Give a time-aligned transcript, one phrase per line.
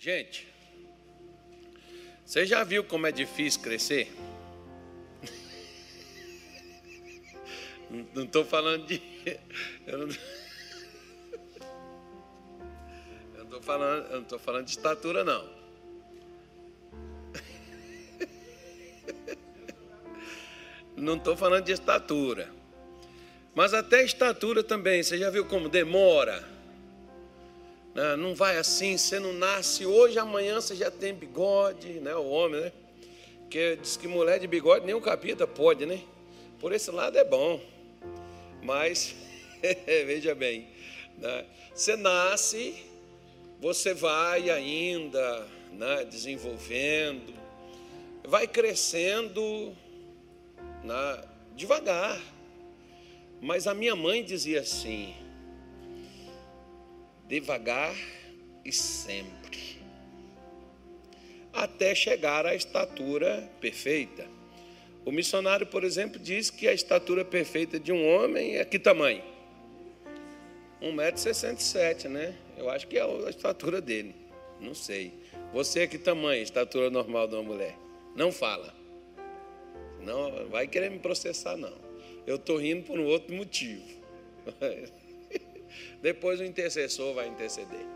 [0.00, 0.48] Gente,
[2.24, 4.10] você já viu como é difícil crescer?
[8.14, 9.02] Não estou falando de.
[9.86, 10.08] Eu não
[13.44, 15.60] estou falando, não falando de estatura, não.
[20.96, 22.48] Não estou falando de estatura.
[23.54, 26.59] Mas até estatura também, você já viu como demora?
[27.94, 28.16] Né?
[28.16, 32.14] Não vai assim, você não nasce hoje, amanhã você já tem bigode, né?
[32.14, 32.72] O homem, né?
[33.40, 36.00] Porque diz que mulher de bigode nem o capita pode, né?
[36.60, 37.60] Por esse lado é bom.
[38.62, 39.14] Mas,
[40.06, 40.68] veja bem,
[41.18, 41.44] né?
[41.74, 42.74] você nasce,
[43.58, 46.04] você vai ainda né?
[46.04, 47.34] desenvolvendo,
[48.24, 49.74] vai crescendo
[50.84, 51.24] né?
[51.56, 52.20] devagar.
[53.40, 55.14] Mas a minha mãe dizia assim:
[57.30, 57.94] devagar
[58.64, 59.78] e sempre,
[61.52, 64.26] até chegar à estatura perfeita.
[65.04, 69.22] O missionário, por exemplo, diz que a estatura perfeita de um homem é que tamanho?
[70.82, 72.34] 1,67m, né?
[72.58, 74.14] Eu acho que é a estatura dele.
[74.60, 75.12] Não sei.
[75.52, 77.76] Você é que tamanho, estatura normal de uma mulher?
[78.16, 78.74] Não fala.
[80.00, 81.78] Não vai querer me processar, não.
[82.26, 83.84] Eu estou rindo por um outro motivo.
[86.02, 87.86] Depois o intercessor vai interceder.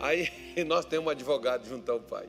[0.00, 0.30] Aí
[0.66, 2.28] nós temos um advogado junto ao Pai.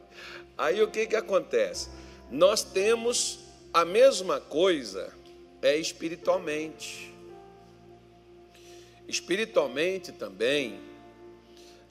[0.57, 1.89] Aí o que, que acontece?
[2.29, 3.39] Nós temos
[3.73, 5.13] a mesma coisa
[5.61, 7.13] é espiritualmente.
[9.07, 10.79] Espiritualmente também,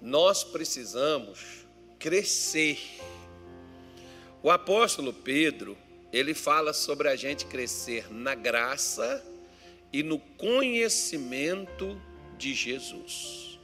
[0.01, 1.67] nós precisamos
[1.99, 2.79] crescer.
[4.43, 5.77] O apóstolo Pedro,
[6.13, 9.25] ele fala sobre a gente crescer na graça
[9.93, 12.01] e no conhecimento
[12.39, 13.59] de Jesus.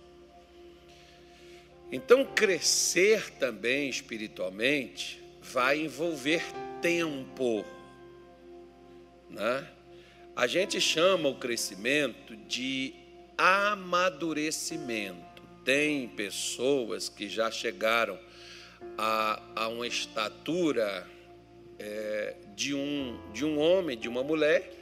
[1.91, 6.43] Então, crescer também espiritualmente vai envolver
[6.83, 7.65] tempo.
[9.31, 9.67] Né?
[10.35, 12.93] A gente chama o crescimento de
[13.39, 15.43] amadurecimento.
[15.65, 18.19] Tem pessoas que já chegaram
[18.99, 21.07] a, a uma estatura
[21.79, 24.73] é, de, um, de um homem, de uma mulher,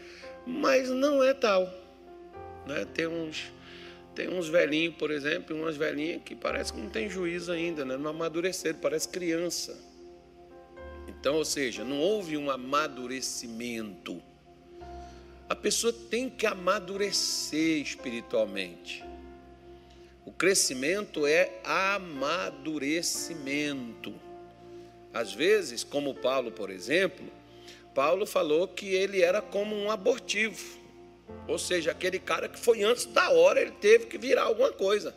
[0.47, 1.65] mas não é tal.
[2.67, 2.87] Né?
[2.95, 3.53] Tem uns
[4.15, 7.97] tem uns velhinhos, por exemplo, umas velhinhas que parece que não tem juízo ainda, né?
[7.97, 9.79] não amadureceram, parece criança.
[11.09, 14.21] Então, ou seja, não houve um amadurecimento.
[15.49, 19.05] A pessoa tem que amadurecer espiritualmente.
[20.25, 24.15] O crescimento é amadurecimento.
[25.13, 27.27] Às vezes, como Paulo, por exemplo,
[27.95, 30.81] Paulo falou que ele era como um abortivo.
[31.47, 35.15] Ou seja, aquele cara que foi antes da hora, ele teve que virar alguma coisa.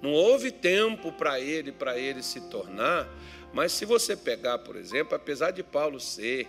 [0.00, 3.08] Não houve tempo para ele, para ele se tornar.
[3.52, 6.46] Mas se você pegar, por exemplo, apesar de Paulo ser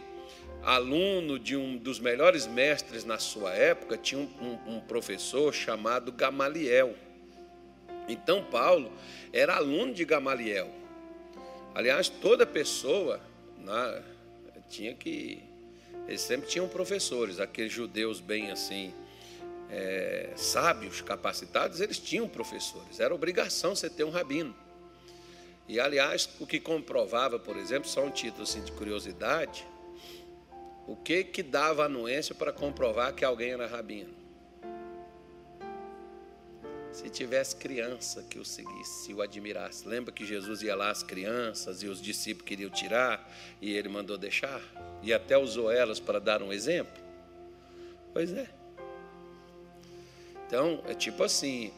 [0.61, 6.11] aluno de um dos melhores mestres na sua época, tinha um, um, um professor chamado
[6.11, 6.95] Gamaliel.
[8.07, 8.91] Então Paulo
[9.31, 10.69] era aluno de Gamaliel.
[11.73, 13.21] Aliás, toda pessoa
[13.57, 14.03] né,
[14.69, 15.48] tinha que
[16.09, 18.91] eles sempre tinham professores, aqueles judeus bem assim,
[19.69, 22.99] é, sábios, capacitados, eles tinham professores.
[22.99, 24.55] Era obrigação você ter um rabino.
[25.67, 29.67] E, aliás, o que comprovava, por exemplo, só um título assim, de curiosidade,
[30.87, 34.18] o que, que dava anuência para comprovar que alguém era rabino?
[36.91, 39.87] Se tivesse criança que o seguisse, o admirasse.
[39.87, 44.17] Lembra que Jesus ia lá as crianças e os discípulos queriam tirar e ele mandou
[44.17, 44.61] deixar?
[45.03, 47.01] E até usou elas para dar um exemplo?
[48.11, 48.49] Pois é.
[50.47, 51.71] Então, é tipo assim,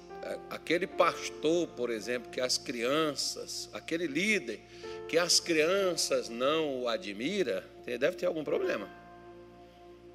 [0.49, 4.61] aquele pastor, por exemplo, que as crianças, aquele líder
[5.09, 8.89] que as crianças não o admira, deve ter algum problema.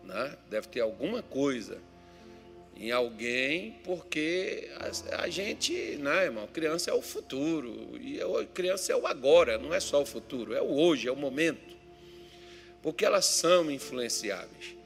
[0.02, 0.38] Né?
[0.48, 1.78] Deve ter alguma coisa
[2.78, 8.92] em alguém, porque a, a, gente, né, irmão, criança é o futuro, e a criança
[8.92, 11.74] é o agora, não é só o futuro, é o hoje, é o momento.
[12.82, 14.76] Porque elas são influenciáveis.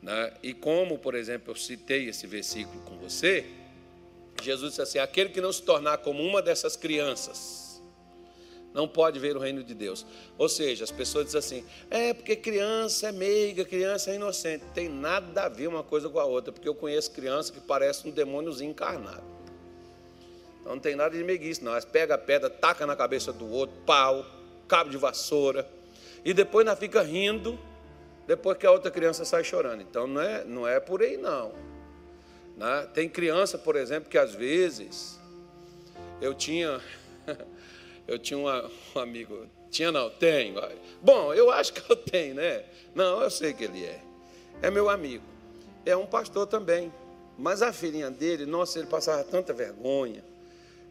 [0.00, 0.32] Né?
[0.42, 3.44] E como, por exemplo, eu citei esse versículo com você,
[4.42, 7.59] Jesus disse assim: aquele que não se tornar como uma dessas crianças,
[8.72, 10.06] não pode ver o reino de Deus.
[10.38, 14.64] Ou seja, as pessoas dizem assim: é porque criança é meiga, criança é inocente.
[14.74, 18.06] Tem nada a ver uma coisa com a outra, porque eu conheço criança que parece
[18.06, 19.24] um demôniozinho encarnado.
[20.60, 21.72] Então não tem nada de meiguice, não.
[21.82, 24.24] Pega a pedra, taca na cabeça do outro, pau,
[24.68, 25.68] cabo de vassoura,
[26.24, 27.58] e depois ainda fica rindo,
[28.26, 29.82] depois que a outra criança sai chorando.
[29.82, 31.52] Então não é, não é por aí, não.
[32.56, 32.86] Né?
[32.94, 35.18] Tem criança, por exemplo, que às vezes
[36.20, 36.80] eu tinha.
[38.10, 40.60] Eu tinha uma, um amigo, tinha não, tenho.
[41.00, 42.64] Bom, eu acho que eu tenho, né?
[42.92, 44.00] Não, eu sei que ele é.
[44.60, 45.24] É meu amigo.
[45.86, 46.92] É um pastor também.
[47.38, 50.24] Mas a filhinha dele, nossa, ele passava tanta vergonha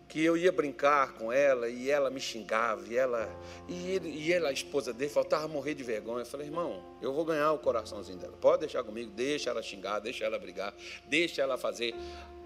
[0.08, 3.30] que eu ia brincar com ela e ela me xingava e ela
[3.68, 6.22] e ele e ela a esposa dele faltava morrer de vergonha.
[6.22, 8.36] Eu falei, irmão, eu vou ganhar o coraçãozinho dela.
[8.40, 10.74] Pode deixar comigo, deixa ela xingar, deixa ela brigar,
[11.06, 11.94] deixa ela fazer.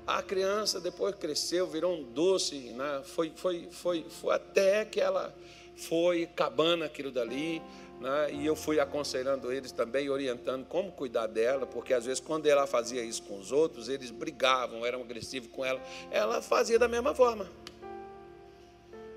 [0.05, 3.01] A criança depois cresceu, virou um doce, né?
[3.05, 5.33] foi, foi, foi, foi até que ela
[5.75, 7.61] foi acabando aquilo dali.
[8.01, 8.33] Né?
[8.33, 12.67] E eu fui aconselhando eles também, orientando como cuidar dela, porque às vezes quando ela
[12.67, 15.81] fazia isso com os outros, eles brigavam, eram agressivos com ela.
[16.11, 17.49] Ela fazia da mesma forma.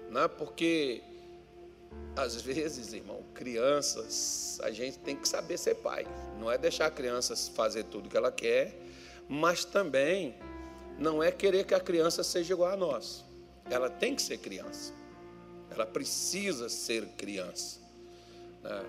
[0.08, 0.28] Né?
[0.28, 1.02] Porque
[2.14, 6.06] às vezes, irmão, crianças, a gente tem que saber ser pai.
[6.38, 8.72] Não é deixar a criança fazer tudo que ela quer,
[9.28, 10.36] mas também
[10.98, 13.25] não é querer que a criança seja igual a nós.
[13.70, 14.93] Ela tem que ser criança.
[15.70, 17.81] Ela precisa ser criança.
[18.62, 18.84] Né?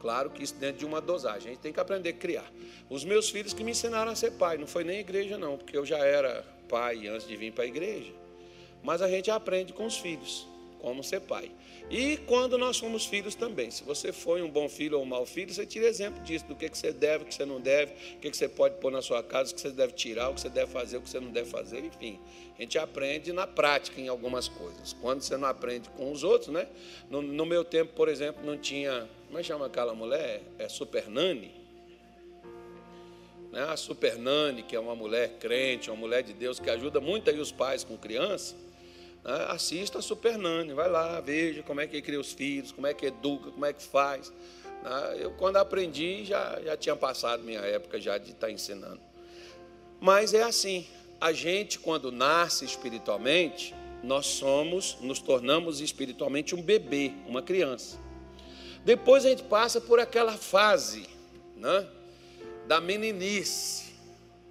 [0.00, 1.48] Claro que isso dentro de uma dosagem.
[1.48, 2.50] A gente tem que aprender a criar.
[2.88, 5.76] Os meus filhos que me ensinaram a ser pai, não foi nem igreja, não, porque
[5.76, 8.12] eu já era pai antes de vir para a igreja.
[8.82, 10.46] Mas a gente aprende com os filhos
[10.78, 11.50] como ser pai.
[11.90, 13.70] E quando nós somos filhos também.
[13.70, 16.54] Se você foi um bom filho ou um mau filho, você tira exemplo disso, do
[16.54, 18.90] que, que você deve, o que você não deve, o que, que você pode pôr
[18.90, 21.10] na sua casa, o que você deve tirar, o que você deve fazer, o que
[21.10, 22.18] você não deve fazer, enfim.
[22.58, 24.94] A gente aprende na prática em algumas coisas.
[24.94, 26.66] Quando você não aprende com os outros, né?
[27.10, 29.08] No, no meu tempo, por exemplo, não tinha.
[29.26, 30.42] Como é que chama aquela mulher?
[30.58, 31.52] É Super Nani.
[33.52, 33.62] Né?
[33.62, 37.28] A Super Nani, que é uma mulher crente, uma mulher de Deus, que ajuda muito
[37.28, 38.63] aí os pais com crianças.
[39.24, 39.46] Né?
[39.48, 42.94] Assista a Super Nani, vai lá, veja como é que cria os filhos, como é
[42.94, 44.32] que educa, como é que faz.
[44.82, 45.16] Né?
[45.20, 49.00] Eu, quando aprendi, já, já tinha passado minha época já de estar ensinando.
[50.00, 50.86] Mas é assim,
[51.20, 57.98] a gente, quando nasce espiritualmente, nós somos, nos tornamos espiritualmente um bebê, uma criança.
[58.84, 61.08] Depois a gente passa por aquela fase
[61.56, 61.88] né,
[62.66, 63.83] da meninice,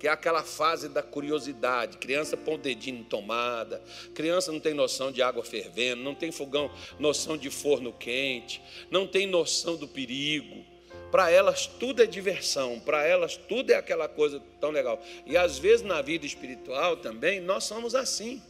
[0.04, 1.98] que é aquela fase da curiosidade.
[1.98, 3.82] Criança põe o dedinho em tomada,
[4.14, 6.70] criança não tem noção de água fervendo, não tem fogão,
[7.00, 8.62] noção de forno quente,
[8.92, 10.66] não tem noção do perigo.
[11.10, 15.02] Para elas tudo é diversão, para elas tudo é aquela coisa tão legal.
[15.26, 18.42] E às vezes na vida espiritual também nós somos assim,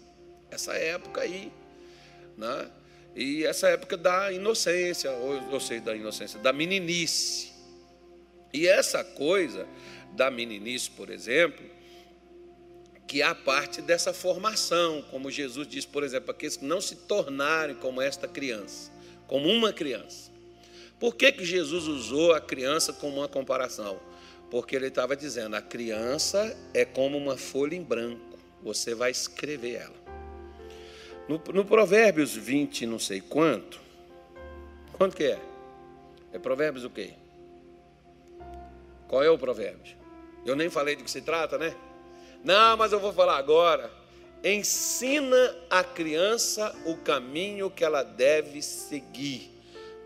[0.50, 1.52] essa época aí,
[2.36, 2.68] né?
[3.16, 7.53] E essa época da inocência, ou eu sei da inocência, da meninice.
[8.54, 9.68] E essa coisa
[10.12, 11.66] da meninice, por exemplo,
[13.08, 17.76] que há parte dessa formação, como Jesus diz, por exemplo, aqueles que não se tornarem
[17.76, 18.92] como esta criança,
[19.28, 20.32] como uma criança.
[21.00, 24.00] Por que, que Jesus usou a criança como uma comparação?
[24.50, 29.76] Porque ele estava dizendo: a criança é como uma folha em branco, você vai escrever
[29.76, 30.04] ela.
[31.28, 33.82] No, no Provérbios 20, não sei quanto,
[34.94, 35.40] quanto que é?
[36.32, 37.14] É Provérbios o quê?
[39.14, 39.96] Qual é o Provérbios?
[40.44, 41.76] Eu nem falei de que se trata, né?
[42.44, 43.92] Não, mas eu vou falar agora.
[44.44, 49.52] Ensina a criança o caminho que ela deve seguir.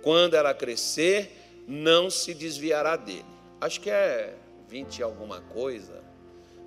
[0.02, 1.32] Quando ela crescer,
[1.66, 3.24] não se desviará dele.
[3.62, 4.36] Acho que é
[4.68, 6.04] 20 alguma coisa.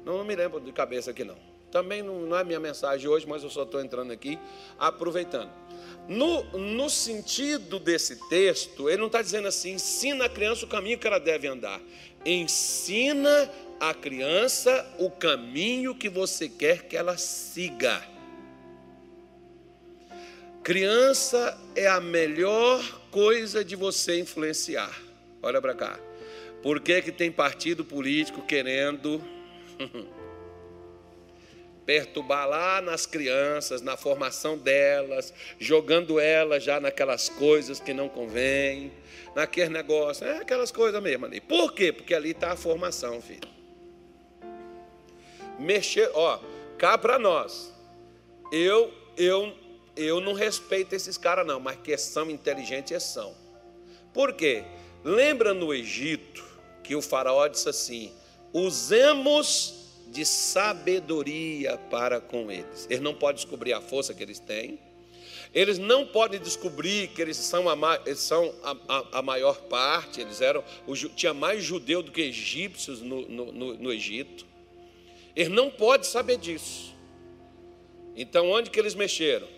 [0.02, 1.36] Não, não me lembro de cabeça aqui não.
[1.70, 4.38] Também não, não é minha mensagem hoje, mas eu só estou entrando aqui
[4.78, 5.50] aproveitando.
[6.08, 10.98] No, no sentido desse texto, ele não está dizendo assim, ensina a criança o caminho
[10.98, 11.80] que ela deve andar.
[12.24, 13.50] Ensina
[13.80, 18.02] a criança o caminho que você quer que ela siga.
[20.62, 24.94] Criança é a melhor coisa de você influenciar.
[25.42, 25.98] Olha para cá.
[26.62, 29.22] Por que, que tem partido político querendo
[31.90, 38.92] perturbar lá nas crianças, na formação delas, jogando elas já naquelas coisas que não convém,
[39.34, 41.40] naquele negócio, é aquelas coisas mesmo ali.
[41.40, 41.92] Por quê?
[41.92, 43.48] Porque ali está a formação, filho.
[45.58, 46.38] Mexer, ó,
[46.78, 47.74] cá para nós.
[48.52, 49.52] Eu, eu,
[49.96, 53.34] eu não respeito esses caras não, mas que são inteligentes são.
[54.14, 54.62] Por quê?
[55.02, 56.44] Lembra no Egito
[56.84, 58.12] que o faraó disse assim:
[58.52, 59.79] usemos
[60.10, 62.86] de sabedoria para com eles.
[62.90, 64.78] Eles não podem descobrir a força que eles têm.
[65.52, 70.20] Eles não podem descobrir que eles são a, eles são a, a, a maior parte.
[70.20, 70.64] Eles eram
[71.14, 74.46] tinha mais judeu do que egípcios no, no, no, no Egito.
[75.34, 76.94] Eles não podem saber disso.
[78.16, 79.48] Então, onde que eles mexeram?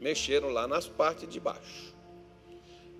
[0.00, 1.94] Mexeram lá nas partes de baixo.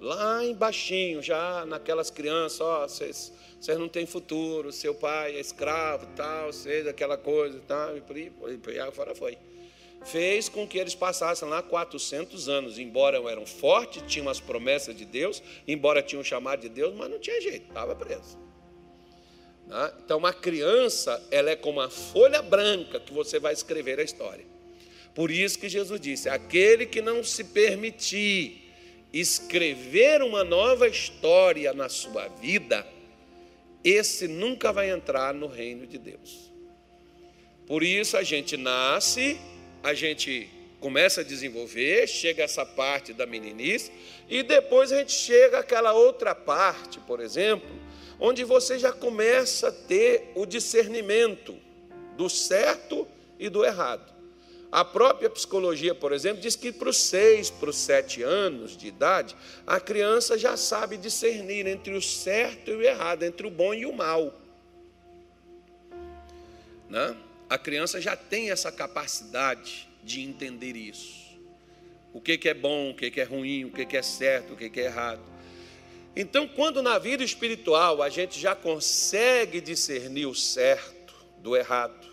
[0.00, 3.32] Lá embaixo, já naquelas crianças, ó, vocês
[3.64, 8.14] vocês não têm futuro, seu pai é escravo, tal, seja aquela coisa, tal, e por
[8.14, 8.30] aí,
[8.78, 9.38] aí fora foi.
[10.04, 15.06] fez com que eles passassem lá 400 anos, embora eram fortes, tinham as promessas de
[15.06, 18.38] Deus, embora tinham o chamado de Deus, mas não tinha jeito, estava preso.
[19.66, 19.92] Né?
[20.04, 24.44] Então, uma criança, ela é como uma folha branca que você vai escrever a história.
[25.14, 28.62] Por isso que Jesus disse: aquele que não se permitir
[29.11, 32.87] escrever uma nova história na sua vida,
[33.85, 36.50] esse nunca vai entrar no reino de Deus.
[37.67, 39.38] Por isso a gente nasce,
[39.83, 40.49] a gente
[40.81, 43.93] começa a desenvolver, chega essa parte da meninice,
[44.29, 47.71] e depois a gente chega àquela outra parte, por exemplo,
[48.19, 51.57] onde você já começa a ter o discernimento
[52.17, 53.07] do certo
[53.38, 54.13] e do errado.
[54.75, 58.88] A própria psicologia, por exemplo, diz que para os seis, para os sete anos de
[58.88, 63.73] idade, a criança já sabe discernir entre o certo e o errado, entre o bom
[63.73, 64.35] e o mal.
[66.90, 67.16] Né?
[67.49, 71.38] A criança já tem essa capacidade de entender isso.
[72.12, 74.54] O que, que é bom, o que, que é ruim, o que, que é certo,
[74.54, 75.23] o que, que é errado.
[76.16, 82.03] Então, quando na vida espiritual a gente já consegue discernir o certo do errado,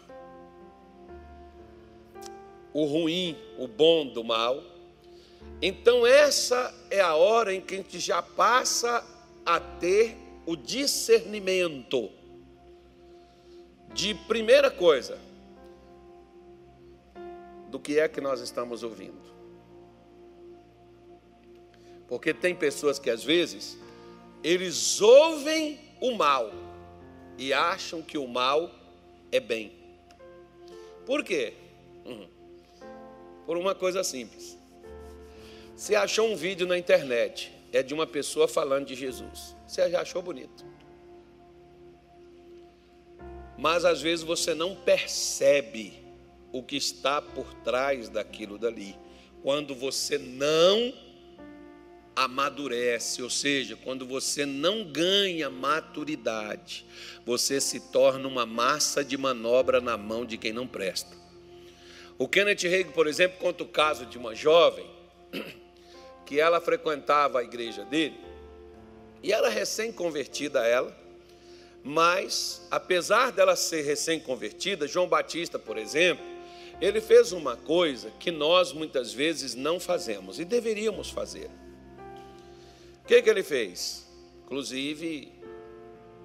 [2.73, 4.63] o ruim, o bom do mal.
[5.61, 9.05] Então, essa é a hora em que a gente já passa
[9.45, 12.09] a ter o discernimento
[13.93, 15.19] de primeira coisa,
[17.69, 19.21] do que é que nós estamos ouvindo.
[22.07, 23.77] Porque tem pessoas que às vezes
[24.43, 26.51] eles ouvem o mal
[27.37, 28.69] e acham que o mal
[29.31, 29.71] é bem.
[31.05, 31.53] Por quê?
[32.05, 32.30] Uhum
[33.45, 34.57] por uma coisa simples.
[35.75, 39.55] Você achou um vídeo na internet, é de uma pessoa falando de Jesus.
[39.67, 40.65] Você já achou bonito.
[43.57, 45.93] Mas às vezes você não percebe
[46.51, 48.95] o que está por trás daquilo dali.
[49.41, 50.93] Quando você não
[52.15, 56.85] amadurece, ou seja, quando você não ganha maturidade,
[57.25, 61.20] você se torna uma massa de manobra na mão de quem não presta.
[62.21, 64.85] O Kenneth Reagan, por exemplo, conta o caso de uma jovem
[66.23, 68.15] que ela frequentava a igreja dele
[69.23, 70.95] e era recém-convertida ela,
[71.83, 76.23] mas apesar dela ser recém-convertida, João Batista, por exemplo,
[76.79, 81.49] ele fez uma coisa que nós muitas vezes não fazemos e deveríamos fazer.
[83.03, 84.07] O que, que ele fez?
[84.45, 85.31] Inclusive,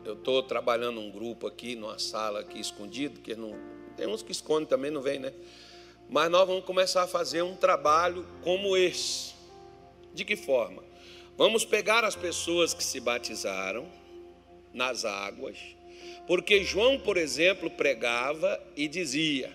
[0.04, 3.58] eu estou trabalhando um grupo aqui, numa sala aqui escondido, que não
[3.96, 5.32] tem uns que escondem também, não vem, né?
[6.08, 9.34] Mas nós vamos começar a fazer um trabalho como esse.
[10.14, 10.82] De que forma?
[11.36, 13.86] Vamos pegar as pessoas que se batizaram
[14.72, 15.58] nas águas,
[16.26, 19.54] porque João, por exemplo, pregava e dizia: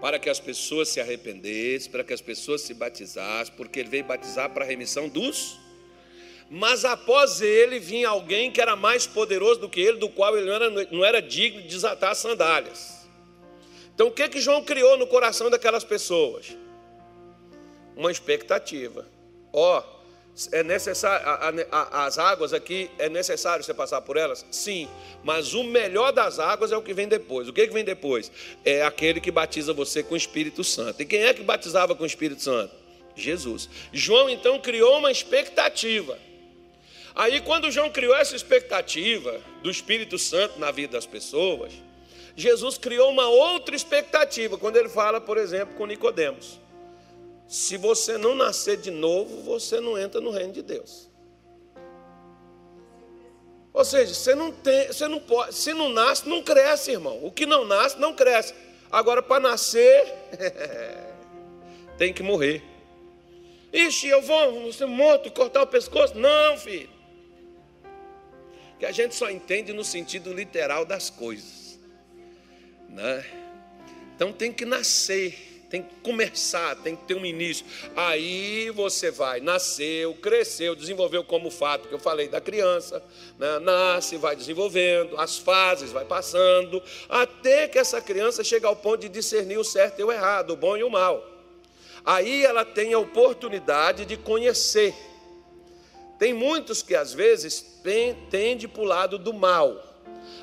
[0.00, 4.04] para que as pessoas se arrependessem, para que as pessoas se batizassem, porque ele veio
[4.04, 5.58] batizar para a remissão dos.
[6.50, 10.46] Mas após ele vinha alguém que era mais poderoso do que ele, do qual ele
[10.46, 13.03] não era, não era digno de desatar as sandálias.
[13.94, 16.56] Então o que que João criou no coração daquelas pessoas?
[17.96, 19.06] Uma expectativa.
[19.52, 19.94] Ó, oh,
[20.50, 21.24] é necessário
[21.70, 24.44] as águas aqui é necessário você passar por elas?
[24.50, 24.88] Sim,
[25.22, 27.48] mas o melhor das águas é o que vem depois.
[27.48, 28.32] O que, que vem depois?
[28.64, 31.00] É aquele que batiza você com o Espírito Santo.
[31.00, 32.74] E quem é que batizava com o Espírito Santo?
[33.14, 33.68] Jesus.
[33.92, 36.18] João então criou uma expectativa.
[37.14, 41.72] Aí quando João criou essa expectativa do Espírito Santo na vida das pessoas,
[42.36, 46.60] Jesus criou uma outra expectativa quando ele fala, por exemplo, com Nicodemos.
[47.46, 51.08] Se você não nascer de novo, você não entra no reino de Deus.
[53.72, 57.18] Ou seja, você não tem, você não pode, se não nasce, não cresce, irmão.
[57.24, 58.54] O que não nasce, não cresce.
[58.90, 60.14] Agora, para nascer,
[61.98, 62.62] tem que morrer.
[63.72, 66.16] Ixi, eu vou ser morto, cortar o pescoço?
[66.16, 66.88] Não, filho.
[68.78, 71.53] Que a gente só entende no sentido literal das coisas.
[72.94, 73.24] Né?
[74.14, 77.66] Então tem que nascer, tem que começar, tem que ter um início.
[77.96, 83.02] Aí você vai, nasceu, cresceu, desenvolveu como fato que eu falei da criança,
[83.36, 83.58] né?
[83.58, 89.08] nasce, vai desenvolvendo, as fases vai passando, até que essa criança chega ao ponto de
[89.08, 91.32] discernir o certo e o errado, o bom e o mal.
[92.04, 94.94] Aí ela tem a oportunidade de conhecer.
[96.16, 97.80] Tem muitos que às vezes
[98.30, 99.93] tendem para o lado do mal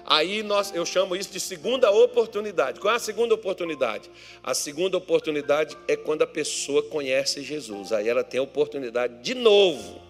[0.05, 2.79] Aí nós, eu chamo isso de segunda oportunidade.
[2.79, 4.09] Qual é a segunda oportunidade?
[4.43, 7.91] A segunda oportunidade é quando a pessoa conhece Jesus.
[7.91, 10.01] Aí ela tem a oportunidade de novo.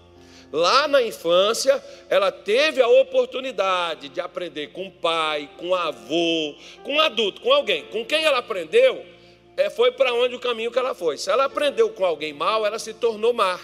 [0.51, 6.55] Lá na infância, ela teve a oportunidade de aprender com o pai, com o avô,
[6.83, 7.85] com um adulto, com alguém.
[7.85, 9.05] Com quem ela aprendeu,
[9.55, 11.17] é, foi para onde o caminho que ela foi.
[11.17, 13.59] Se ela aprendeu com alguém mal, ela se tornou má.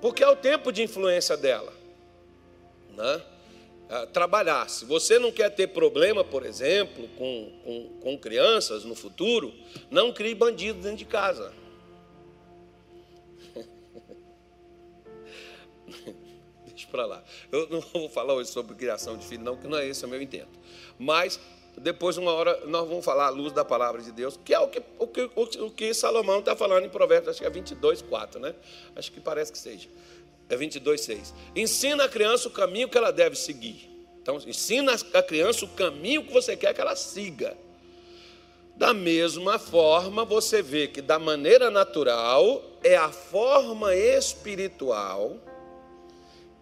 [0.00, 1.72] Porque é o tempo de influência dela.
[2.90, 3.22] Né?
[4.12, 4.68] Trabalhar.
[4.68, 9.52] Se você não quer ter problema, por exemplo, com, com, com crianças no futuro,
[9.90, 11.52] não crie bandido dentro de casa.
[16.66, 17.22] Deixa para lá.
[17.52, 20.08] Eu não vou falar hoje sobre criação de filho, não, que não é esse o
[20.08, 20.58] meu intento.
[20.98, 21.38] Mas
[21.76, 24.68] depois, uma hora, nós vamos falar à luz da palavra de Deus, que é o
[24.68, 25.22] que, o que,
[25.60, 28.54] o que Salomão está falando em Provérbios, acho que é 22, 4, né?
[28.94, 29.88] Acho que parece que seja.
[30.48, 31.34] É 22, 6.
[31.56, 33.90] Ensina a criança o caminho que ela deve seguir.
[34.20, 37.56] Então, ensina a criança o caminho que você quer que ela siga.
[38.76, 45.38] Da mesma forma, você vê que da maneira natural é a forma espiritual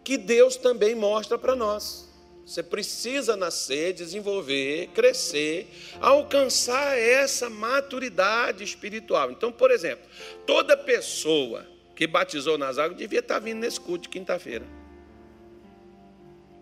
[0.05, 2.11] que Deus também mostra para nós.
[2.45, 5.69] Você precisa nascer, desenvolver, crescer,
[6.01, 9.31] alcançar essa maturidade espiritual.
[9.31, 10.05] Então, por exemplo,
[10.45, 11.65] toda pessoa
[12.02, 14.66] que batizou nas águas devia estar vindo nesse culto de quinta-feira.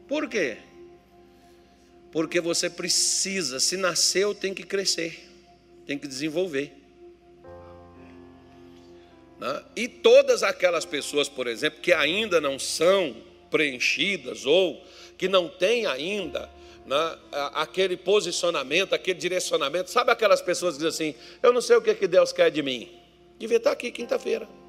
[0.07, 0.59] Por quê?
[2.13, 5.19] Porque você precisa, se nasceu, tem que crescer,
[5.87, 6.75] tem que desenvolver.
[9.39, 9.65] Né?
[9.75, 13.17] E todas aquelas pessoas, por exemplo, que ainda não são
[13.51, 14.85] preenchidas ou
[15.17, 16.51] que não têm ainda
[16.85, 17.19] né,
[17.55, 21.95] aquele posicionamento, aquele direcionamento, sabe aquelas pessoas que dizem assim: Eu não sei o que,
[21.95, 22.91] que Deus quer de mim,
[23.39, 24.60] devia estar aqui quinta-feira.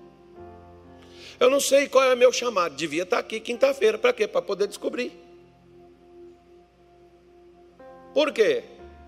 [1.42, 4.28] Eu não sei qual é o meu chamado, devia estar aqui quinta-feira, para quê?
[4.28, 5.12] Para poder descobrir.
[8.14, 8.64] Por quê?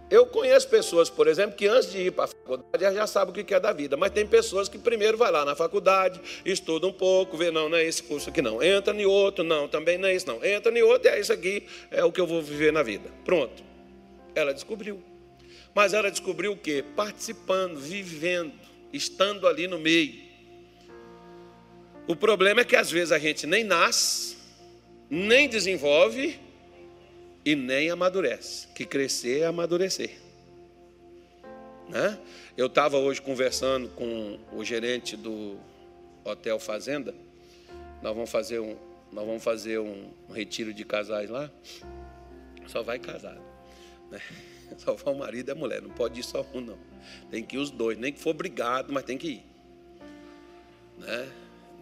[0.10, 3.46] Eu conheço pessoas, por exemplo, que antes de ir para a faculdade já sabem o
[3.46, 6.92] que é da vida, mas tem pessoas que primeiro vai lá na faculdade, estuda um
[6.92, 10.08] pouco, vê, não, não é esse curso aqui não, entra em outro, não, também não
[10.08, 12.74] é isso não, entra em outro, é isso aqui, é o que eu vou viver
[12.74, 13.12] na vida.
[13.24, 13.64] Pronto.
[14.34, 15.04] Ela descobriu.
[15.76, 16.84] Mas ela descobriu o quê?
[16.96, 18.54] Participando, vivendo,
[18.92, 20.23] estando ali no meio.
[22.06, 24.36] O problema é que às vezes a gente nem nasce,
[25.10, 26.38] nem desenvolve
[27.46, 28.68] e nem amadurece.
[28.70, 30.12] Que crescer é amadurecer.
[31.88, 32.20] Né?
[32.58, 35.58] Eu estava hoje conversando com o gerente do
[36.26, 37.16] Hotel Fazenda.
[38.02, 38.76] Nós vamos fazer um,
[39.12, 41.50] nós vamos fazer um, retiro de casais lá.
[42.68, 43.42] Só vai casado.
[44.12, 44.20] Né?
[44.78, 45.82] Só vai o marido e a mulher.
[45.82, 46.78] Não pode ir só um, não.
[47.30, 47.98] Tem que ir os dois.
[47.98, 49.46] Nem que for obrigado, mas tem que ir.
[50.98, 51.32] Né?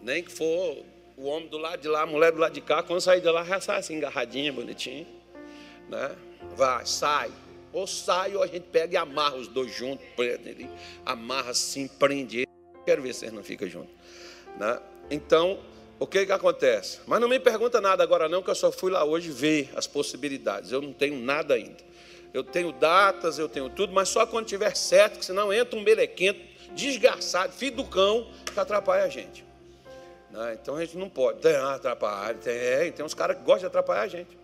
[0.01, 0.83] Nem que for
[1.17, 2.81] o homem do lado de lá, a mulher do lado de cá.
[2.81, 5.21] Quando sair de lá, já sai assim, agarradinha, bonitinho
[5.91, 6.15] né?
[6.55, 7.29] Vai, sai.
[7.73, 10.69] Ou sai, ou a gente pega e amarra os dois juntos, prende
[11.05, 12.47] amarra assim, prende ele.
[12.85, 13.93] Quero ver se eles não ficam juntos.
[14.57, 14.79] Né?
[15.09, 15.59] Então,
[15.99, 16.99] o que, que acontece?
[17.05, 19.87] Mas não me pergunta nada agora, não, que eu só fui lá hoje ver as
[19.87, 20.71] possibilidades.
[20.71, 21.77] Eu não tenho nada ainda.
[22.33, 25.83] Eu tenho datas, eu tenho tudo, mas só quando tiver certo, que senão entra um
[25.83, 26.39] melequento,
[26.73, 29.45] desgraçado, filho do cão, que atrapalha a gente.
[30.31, 30.57] Né?
[30.61, 31.39] Então a gente não pode.
[31.39, 34.37] Tem, ah, atrapalha, tem, tem uns caras que gostam de atrapalhar a gente.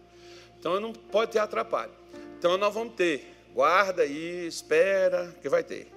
[0.59, 1.91] Então não pode ter atrapalho.
[2.37, 3.33] Então nós vamos ter.
[3.53, 5.91] Guarda aí, espera, que vai ter.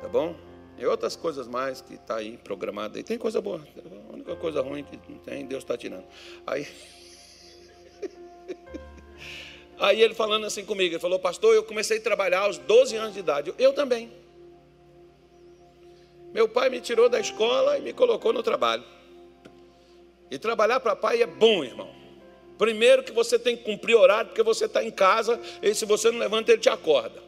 [0.00, 0.36] Tá bom?
[0.78, 2.98] E outras coisas mais que está aí programada.
[2.98, 3.66] E tem coisa boa.
[4.08, 6.04] A única coisa ruim que tem, Deus está tirando.
[6.46, 6.66] Aí.
[9.78, 13.14] Aí ele falando assim comigo, ele falou, pastor, eu comecei a trabalhar aos 12 anos
[13.14, 13.54] de idade.
[13.58, 14.12] Eu também.
[16.34, 18.84] Meu pai me tirou da escola e me colocou no trabalho.
[20.30, 21.90] E trabalhar para pai é bom, irmão.
[22.56, 26.10] Primeiro que você tem que cumprir horário, porque você está em casa, e se você
[26.10, 27.22] não levanta, ele te acorda.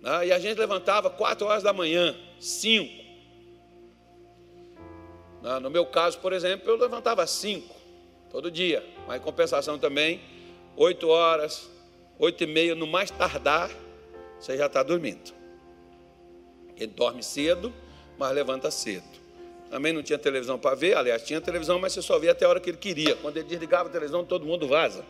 [0.00, 0.28] Né?
[0.28, 3.04] E a gente levantava quatro horas da manhã, cinco.
[5.42, 5.58] Né?
[5.60, 7.74] No meu caso, por exemplo, eu levantava cinco,
[8.30, 8.84] todo dia.
[9.06, 10.20] Mas em compensação também,
[10.74, 11.70] oito horas,
[12.18, 13.70] oito e meia, no mais tardar,
[14.40, 15.34] você já está dormindo.
[16.76, 17.72] Ele dorme cedo,
[18.18, 19.15] mas levanta cedo.
[19.70, 22.48] Também não tinha televisão para ver, aliás, tinha televisão, mas você só via até a
[22.48, 23.16] hora que ele queria.
[23.16, 25.04] Quando ele desligava a televisão, todo mundo vaza.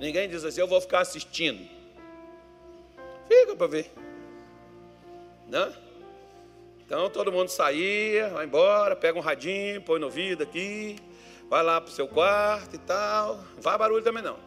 [0.00, 1.66] Ninguém diz assim, eu vou ficar assistindo.
[3.28, 3.90] Fica para ver.
[5.48, 5.72] Né?
[6.84, 10.96] Então todo mundo saía, vai embora, pega um radinho, põe no ouvido aqui,
[11.48, 13.36] vai lá para o seu quarto e tal.
[13.54, 14.38] Não faz barulho também não.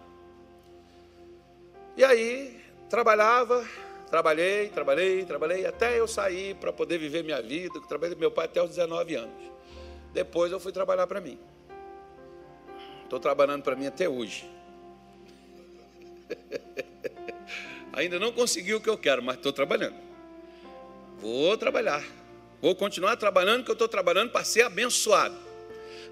[1.97, 3.67] E aí, trabalhava,
[4.10, 7.80] Trabalhei, trabalhei, trabalhei, até eu sair para poder viver minha vida.
[7.88, 9.36] Trabalhei com meu pai até os 19 anos.
[10.12, 11.38] Depois eu fui trabalhar para mim.
[13.04, 14.50] Estou trabalhando para mim até hoje.
[17.93, 19.95] Ainda não consegui o que eu quero, mas estou trabalhando.
[21.19, 22.04] Vou trabalhar.
[22.62, 25.36] Vou continuar trabalhando, que eu estou trabalhando para ser abençoado.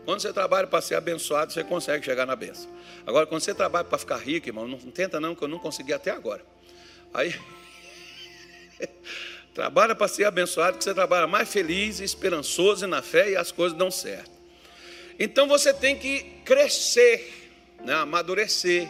[0.05, 2.69] Quando você trabalha para ser abençoado, você consegue chegar na benção.
[3.05, 5.93] Agora, quando você trabalha para ficar rico, irmão, não tenta não, que eu não consegui
[5.93, 6.45] até agora.
[7.13, 7.35] Aí
[9.53, 13.51] Trabalha para ser abençoado, que você trabalha mais feliz, esperançoso e na fé e as
[13.51, 14.31] coisas dão certo.
[15.19, 17.49] Então você tem que crescer,
[17.83, 18.87] né, amadurecer,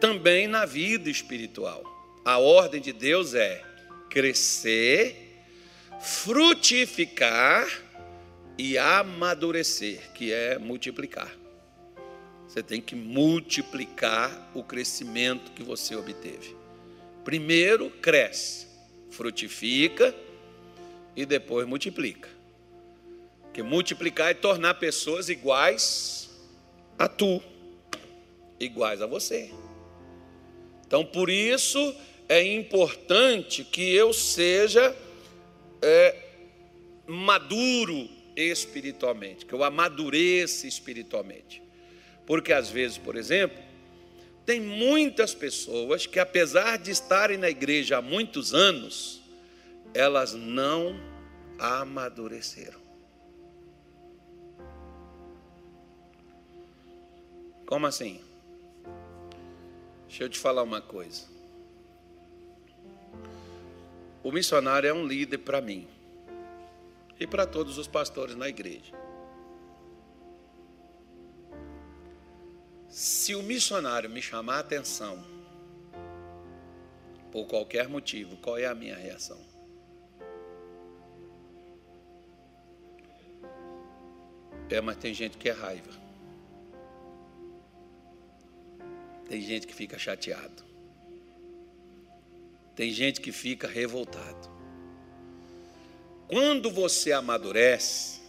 [0.00, 1.84] também na vida espiritual.
[2.24, 3.62] A ordem de Deus é
[4.08, 5.42] crescer,
[6.00, 7.68] frutificar
[8.56, 11.30] e amadurecer, que é multiplicar.
[12.48, 16.56] Você tem que multiplicar o crescimento que você obteve.
[17.24, 18.66] Primeiro cresce,
[19.10, 20.14] frutifica
[21.16, 22.28] e depois multiplica.
[23.52, 26.30] Que multiplicar é tornar pessoas iguais
[26.98, 27.42] a tu,
[28.58, 29.50] iguais a você.
[30.86, 31.94] Então, por isso
[32.28, 34.96] é importante que eu seja
[35.82, 36.16] é,
[37.06, 41.62] maduro espiritualmente, que eu amadureça espiritualmente.
[42.26, 43.69] Porque às vezes, por exemplo,
[44.44, 49.22] tem muitas pessoas que, apesar de estarem na igreja há muitos anos,
[49.94, 50.98] elas não
[51.58, 52.80] amadureceram.
[57.66, 58.20] Como assim?
[60.08, 61.28] Deixa eu te falar uma coisa.
[64.22, 65.86] O missionário é um líder para mim
[67.18, 68.99] e para todos os pastores na igreja.
[72.90, 75.24] Se o missionário me chamar a atenção,
[77.30, 79.40] por qualquer motivo, qual é a minha reação?
[84.68, 85.90] É, mas tem gente que é raiva.
[89.28, 90.64] Tem gente que fica chateado.
[92.74, 94.50] Tem gente que fica revoltado.
[96.26, 98.20] Quando você amadurece,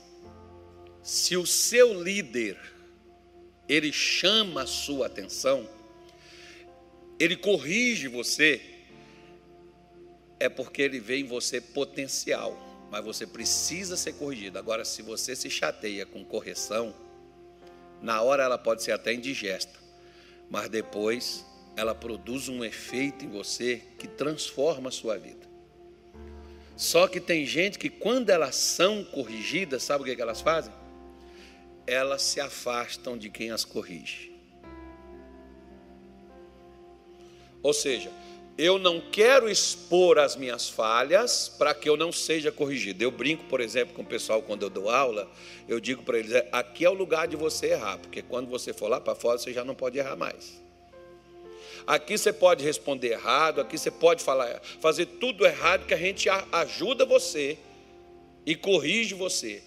[1.02, 2.71] se o seu líder
[3.72, 5.66] ele chama a sua atenção,
[7.18, 8.60] ele corrige você,
[10.38, 12.58] é porque ele vê em você potencial,
[12.92, 14.60] mas você precisa ser corrigido.
[14.60, 16.94] Agora, se você se chateia com correção,
[18.02, 19.80] na hora ela pode ser até indigesta,
[20.50, 21.46] mas depois
[21.78, 25.50] ela produz um efeito em você que transforma a sua vida.
[26.76, 30.81] Só que tem gente que quando elas são corrigidas, sabe o que elas fazem?
[31.86, 34.32] Elas se afastam de quem as corrige.
[37.64, 38.12] Ou seja,
[38.58, 43.04] eu não quero expor as minhas falhas para que eu não seja corrigido.
[43.04, 45.30] Eu brinco, por exemplo, com o pessoal quando eu dou aula,
[45.68, 48.74] eu digo para eles: é, aqui é o lugar de você errar, porque quando você
[48.74, 50.62] for lá para fora, você já não pode errar mais.
[51.88, 56.30] Aqui você pode responder errado, aqui você pode falar, fazer tudo errado, que a gente
[56.30, 57.58] ajuda você
[58.46, 59.64] e corrige você.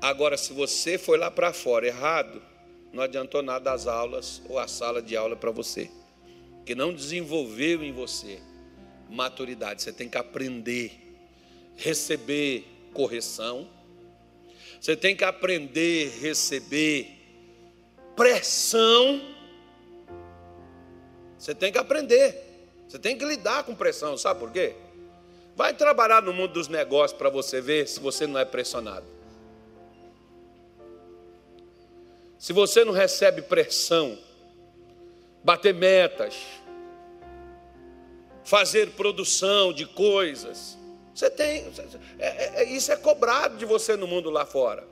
[0.00, 2.42] Agora, se você foi lá para fora errado,
[2.92, 5.90] não adiantou nada as aulas ou a sala de aula para você,
[6.64, 8.40] que não desenvolveu em você
[9.08, 9.82] maturidade.
[9.82, 10.92] Você tem que aprender,
[11.76, 13.68] receber correção,
[14.80, 17.10] você tem que aprender, receber
[18.14, 19.20] pressão.
[21.38, 24.74] Você tem que aprender, você tem que lidar com pressão, sabe por quê?
[25.54, 29.15] Vai trabalhar no mundo dos negócios para você ver se você não é pressionado.
[32.46, 34.16] Se você não recebe pressão,
[35.42, 36.36] bater metas,
[38.44, 40.78] fazer produção de coisas,
[41.12, 41.68] você tem,
[42.20, 44.86] é, é, é, isso é cobrado de você no mundo lá fora.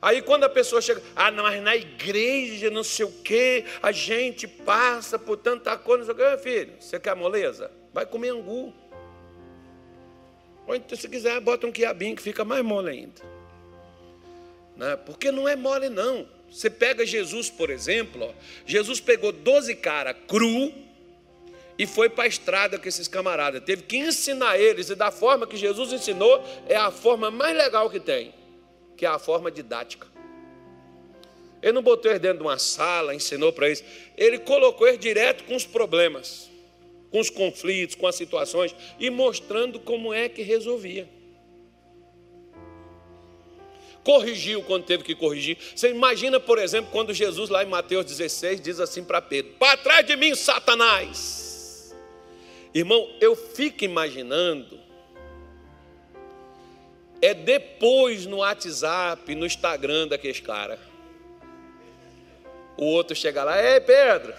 [0.00, 4.48] Aí quando a pessoa chega, ah, mas na igreja, não sei o quê, a gente
[4.48, 7.70] passa por tanta coisa, não sei o quê, filho, você quer moleza?
[7.92, 8.72] Vai comer angu.
[10.66, 13.20] Ou então, se quiser, bota um quiabinho que fica mais mole ainda.
[14.74, 14.96] Né?
[14.96, 16.39] Porque não é mole, não.
[16.50, 18.32] Você pega Jesus, por exemplo, ó,
[18.66, 20.72] Jesus pegou 12 caras cru
[21.78, 23.62] e foi para a estrada com esses camaradas.
[23.62, 27.88] Teve que ensinar eles, e da forma que Jesus ensinou, é a forma mais legal
[27.88, 28.34] que tem,
[28.96, 30.08] que é a forma didática.
[31.62, 33.84] Ele não botou eles dentro de uma sala, ensinou para eles.
[34.16, 36.50] Ele colocou eles direto com os problemas,
[37.10, 41.08] com os conflitos, com as situações, e mostrando como é que resolvia
[44.04, 45.56] corrigiu quando teve que corrigir.
[45.74, 49.76] Você imagina, por exemplo, quando Jesus, lá em Mateus 16, diz assim para Pedro: Para
[49.76, 51.94] trás de mim, Satanás.
[52.72, 54.78] Irmão, eu fico imaginando,
[57.20, 60.78] é depois no WhatsApp, no Instagram daqueles caras.
[62.76, 64.32] O outro chega lá, ei Pedro,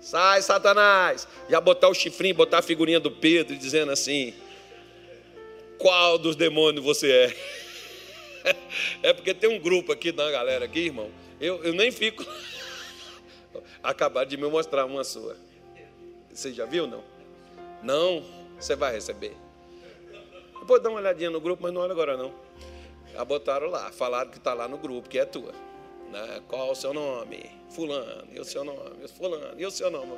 [0.00, 1.28] sai Satanás.
[1.48, 4.34] Já botar o chifrinho, botar a figurinha do Pedro, dizendo assim:
[5.78, 7.63] Qual dos demônios você é?
[9.02, 11.10] É porque tem um grupo aqui da galera aqui, irmão.
[11.40, 12.24] Eu, eu nem fico.
[13.82, 15.36] Acabar de me mostrar uma sua.
[16.32, 17.04] Você já viu, não?
[17.82, 18.24] Não,
[18.58, 19.36] você vai receber.
[20.58, 22.34] Depois dá uma olhadinha no grupo, mas não olha agora não.
[23.12, 25.52] Já botaram lá, falaram que está lá no grupo, que é tua.
[26.10, 26.42] Né?
[26.48, 27.50] Qual o seu nome?
[27.70, 29.06] Fulano, e o seu nome?
[29.08, 30.12] Fulano, e o seu nome?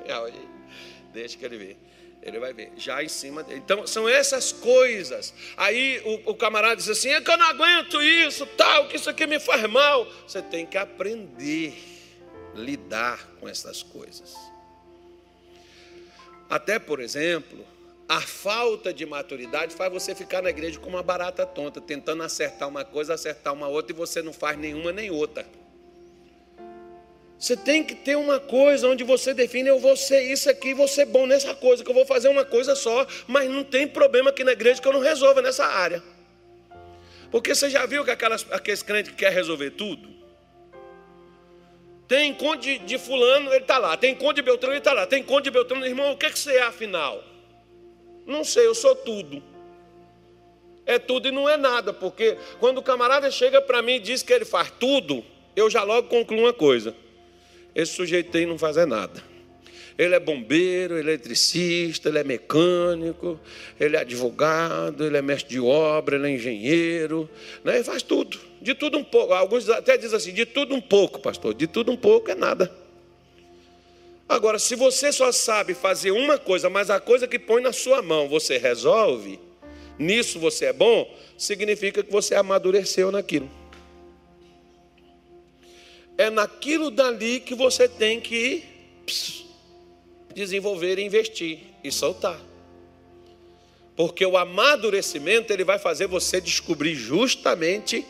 [1.12, 1.76] Deixa que ele vê.
[2.22, 3.61] Ele vai ver, já em cima dele.
[3.64, 5.33] Então, são essas coisas.
[5.57, 9.09] Aí o, o camarada diz assim: é que eu não aguento isso, tal, que isso
[9.09, 10.07] aqui me faz mal.
[10.26, 11.74] Você tem que aprender
[12.55, 14.35] a lidar com essas coisas.
[16.48, 17.64] Até, por exemplo,
[18.09, 22.68] a falta de maturidade faz você ficar na igreja como uma barata tonta, tentando acertar
[22.68, 25.46] uma coisa, acertar uma outra, e você não faz nenhuma nem outra.
[27.38, 30.88] Você tem que ter uma coisa onde você define, eu vou ser isso aqui, vou
[30.88, 34.31] ser bom nessa coisa, que eu vou fazer uma coisa só, mas não tem problema
[34.31, 36.03] aqui na igreja que eu não resolva nessa área.
[37.31, 40.09] Porque você já viu que aquelas, aqueles crentes que quer resolver tudo?
[42.09, 43.96] Tem encontro de, fulano, ele está lá.
[43.96, 45.07] Tem encontro de Beltrano, ele está lá.
[45.07, 47.22] Tem encontro de Beltrano, irmão, o que, é que você é afinal?
[48.25, 49.42] Não sei, eu sou tudo.
[50.87, 54.22] É tudo e não é nada, porque quando o camarada chega para mim e diz
[54.22, 55.25] que ele faz tudo,
[55.57, 56.94] eu já logo concluo uma coisa
[57.76, 59.22] esse sujeito aí não faz nada.
[59.98, 63.38] Ele é bombeiro, ele é eletricista, ele é mecânico,
[63.78, 67.28] ele é advogado, ele é mestre de obra, ele é engenheiro,
[67.62, 67.74] né?
[67.74, 69.34] ele faz tudo, de tudo um pouco.
[69.34, 72.72] Alguns até dizem assim, de tudo um pouco, pastor, de tudo um pouco é nada.
[74.26, 78.00] Agora, se você só sabe fazer uma coisa, mas a coisa que põe na sua
[78.00, 79.38] mão você resolve,
[79.98, 83.50] nisso você é bom, significa que você amadureceu naquilo
[86.18, 88.64] é naquilo dali que você tem que
[90.35, 92.40] desenvolver, investir e soltar.
[93.94, 98.05] Porque o amadurecimento ele vai fazer você descobrir justamente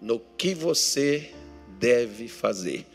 [0.00, 1.30] no que você
[1.78, 2.86] deve fazer.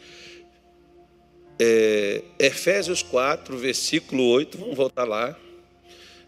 [1.58, 5.36] É, Efésios 4, versículo 8, vamos voltar lá.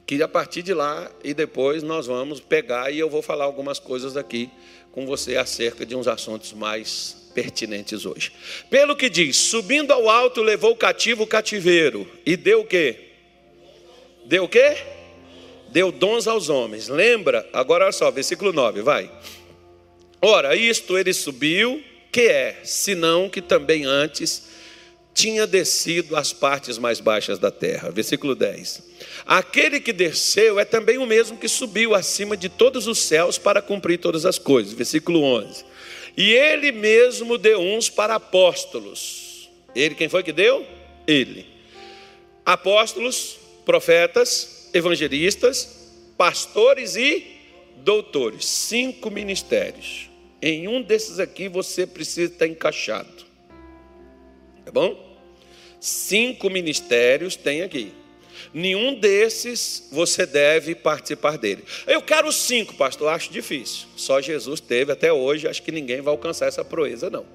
[0.05, 3.77] Que a partir de lá e depois nós vamos pegar e eu vou falar algumas
[3.77, 4.49] coisas aqui
[4.91, 8.31] com você acerca de uns assuntos mais pertinentes hoje.
[8.67, 12.97] Pelo que diz, subindo ao alto, levou cativo o cativeiro e deu o quê?
[14.25, 14.75] Deu o quê?
[15.69, 16.87] Deu dons aos homens.
[16.87, 17.47] Lembra?
[17.53, 19.11] Agora olha só, versículo 9, vai.
[20.19, 24.47] Ora, isto ele subiu, que é, senão que também antes
[25.13, 27.91] tinha descido às partes mais baixas da terra.
[27.91, 28.81] Versículo 10.
[29.27, 33.61] Aquele que desceu é também o mesmo que subiu acima de todos os céus para
[33.61, 34.73] cumprir todas as coisas.
[34.73, 35.76] Versículo 11.
[36.17, 39.49] E ele mesmo deu uns para apóstolos.
[39.75, 40.65] Ele, quem foi que deu?
[41.05, 41.45] Ele.
[42.43, 47.23] Apóstolos, profetas, evangelistas, pastores e
[47.75, 48.45] doutores.
[48.45, 50.09] Cinco ministérios.
[50.41, 53.25] Em um desses aqui você precisa estar encaixado.
[54.65, 55.17] Tá bom?
[55.79, 57.93] Cinco ministérios tem aqui.
[58.53, 61.63] Nenhum desses você deve participar dele.
[61.85, 63.87] Eu quero cinco, pastor, acho difícil.
[63.95, 67.25] Só Jesus teve até hoje, acho que ninguém vai alcançar essa proeza, não.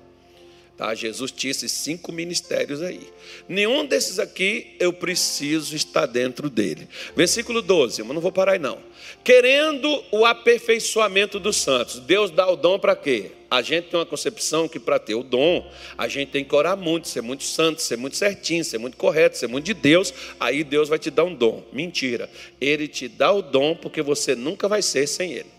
[0.82, 0.96] Tá?
[0.96, 3.02] Jesus tinha esses cinco ministérios aí.
[3.48, 6.88] Nenhum desses aqui eu preciso estar dentro dele.
[7.14, 8.80] Versículo 12, eu não vou parar aí não.
[9.22, 13.30] Querendo o aperfeiçoamento dos santos, Deus dá o dom para quê?
[13.48, 16.76] A gente tem uma concepção que para ter o dom, a gente tem que orar
[16.76, 20.64] muito, ser muito santo, ser muito certinho, ser muito correto, ser muito de Deus, aí
[20.64, 21.62] Deus vai te dar um dom.
[21.72, 22.28] Mentira.
[22.60, 25.50] Ele te dá o dom porque você nunca vai ser sem ele.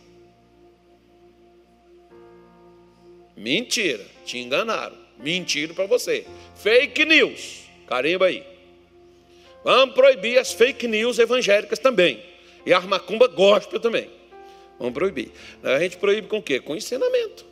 [3.38, 5.03] Mentira, te enganaram.
[5.19, 6.26] Mentiram para você.
[6.56, 7.63] Fake news.
[7.88, 8.43] Carimba aí.
[9.63, 12.21] Vamos proibir as fake news evangélicas também.
[12.65, 14.10] E a armacumba gospel também.
[14.78, 15.32] Vamos proibir.
[15.63, 16.60] A gente proíbe com o quê?
[16.60, 17.45] Com ensinamento.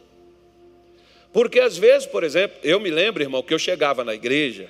[1.31, 4.69] Porque às vezes, por exemplo, eu me lembro, irmão, que eu chegava na igreja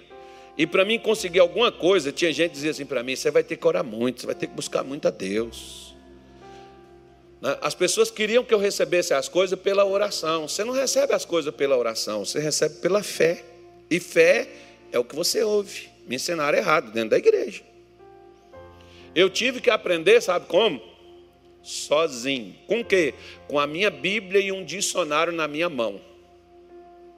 [0.57, 3.43] e para mim conseguir alguma coisa, tinha gente que dizia assim para mim: você vai
[3.43, 5.90] ter que orar muito, você vai ter que buscar muito a Deus.
[7.41, 7.57] Né?
[7.61, 10.47] As pessoas queriam que eu recebesse as coisas pela oração.
[10.47, 13.43] Você não recebe as coisas pela oração, você recebe pela fé.
[13.89, 14.47] E fé
[14.91, 15.89] é o que você ouve.
[16.07, 17.63] Me ensinaram errado dentro da igreja.
[19.13, 20.81] Eu tive que aprender, sabe como?
[21.61, 22.55] Sozinho.
[22.67, 23.13] Com quê?
[23.47, 25.99] Com a minha Bíblia e um dicionário na minha mão.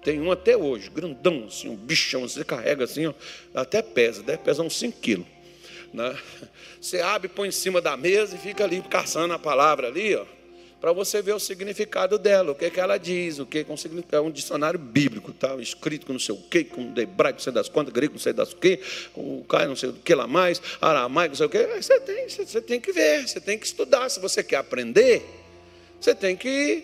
[0.03, 3.13] Tem um até hoje, grandão, assim, um bichão, você carrega assim, ó,
[3.55, 5.25] até pesa, deve pesar uns 5 quilos.
[5.93, 6.17] Né?
[6.81, 10.25] Você abre, põe em cima da mesa e fica ali caçando a palavra ali, ó,
[10.83, 13.65] para você ver o significado dela, o que, que ela diz, o que é,
[14.11, 15.55] é um dicionário bíblico, tá?
[15.55, 18.33] escrito com não sei o que, com hebraico, não sei das quantas, grego, não sei
[18.33, 18.81] das o que,
[19.15, 21.65] o cara não sei o que lá mais, aramaico, não sei o que.
[21.81, 24.09] Você tem, você tem que ver, você tem que estudar.
[24.09, 25.25] Se você quer aprender,
[26.01, 26.83] você tem que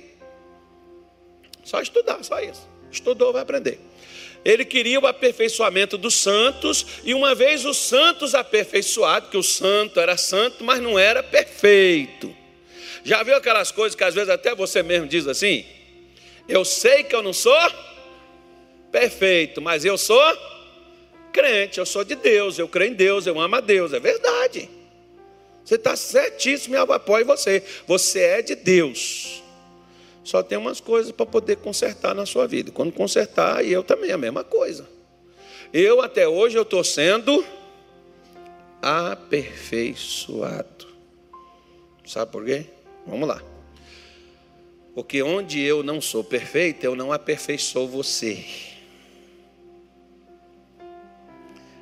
[1.66, 2.66] só estudar, só isso.
[2.90, 3.82] Estudou, vai aprender.
[4.44, 10.00] Ele queria o aperfeiçoamento dos santos, e uma vez os santos aperfeiçoados, que o santo
[10.00, 12.36] era santo, mas não era perfeito.
[13.04, 15.66] Já viu aquelas coisas que às vezes até você mesmo diz assim?
[16.48, 17.56] Eu sei que eu não sou
[18.92, 20.22] perfeito, mas eu sou
[21.32, 24.70] crente, eu sou de Deus, eu creio em Deus, eu amo a Deus, é verdade.
[25.64, 27.64] Você está certíssimo, eu apoio você.
[27.86, 29.44] Você é de Deus.
[30.30, 32.72] Só tem umas coisas para poder consertar na sua vida.
[32.72, 34.88] Quando consertar, e eu também, a mesma coisa.
[35.74, 37.44] Eu até hoje eu estou sendo
[38.80, 40.86] aperfeiçoado.
[42.06, 42.68] Sabe por quê?
[43.08, 43.42] Vamos lá.
[44.94, 48.46] Porque onde eu não sou perfeito, eu não aperfeiçoo você.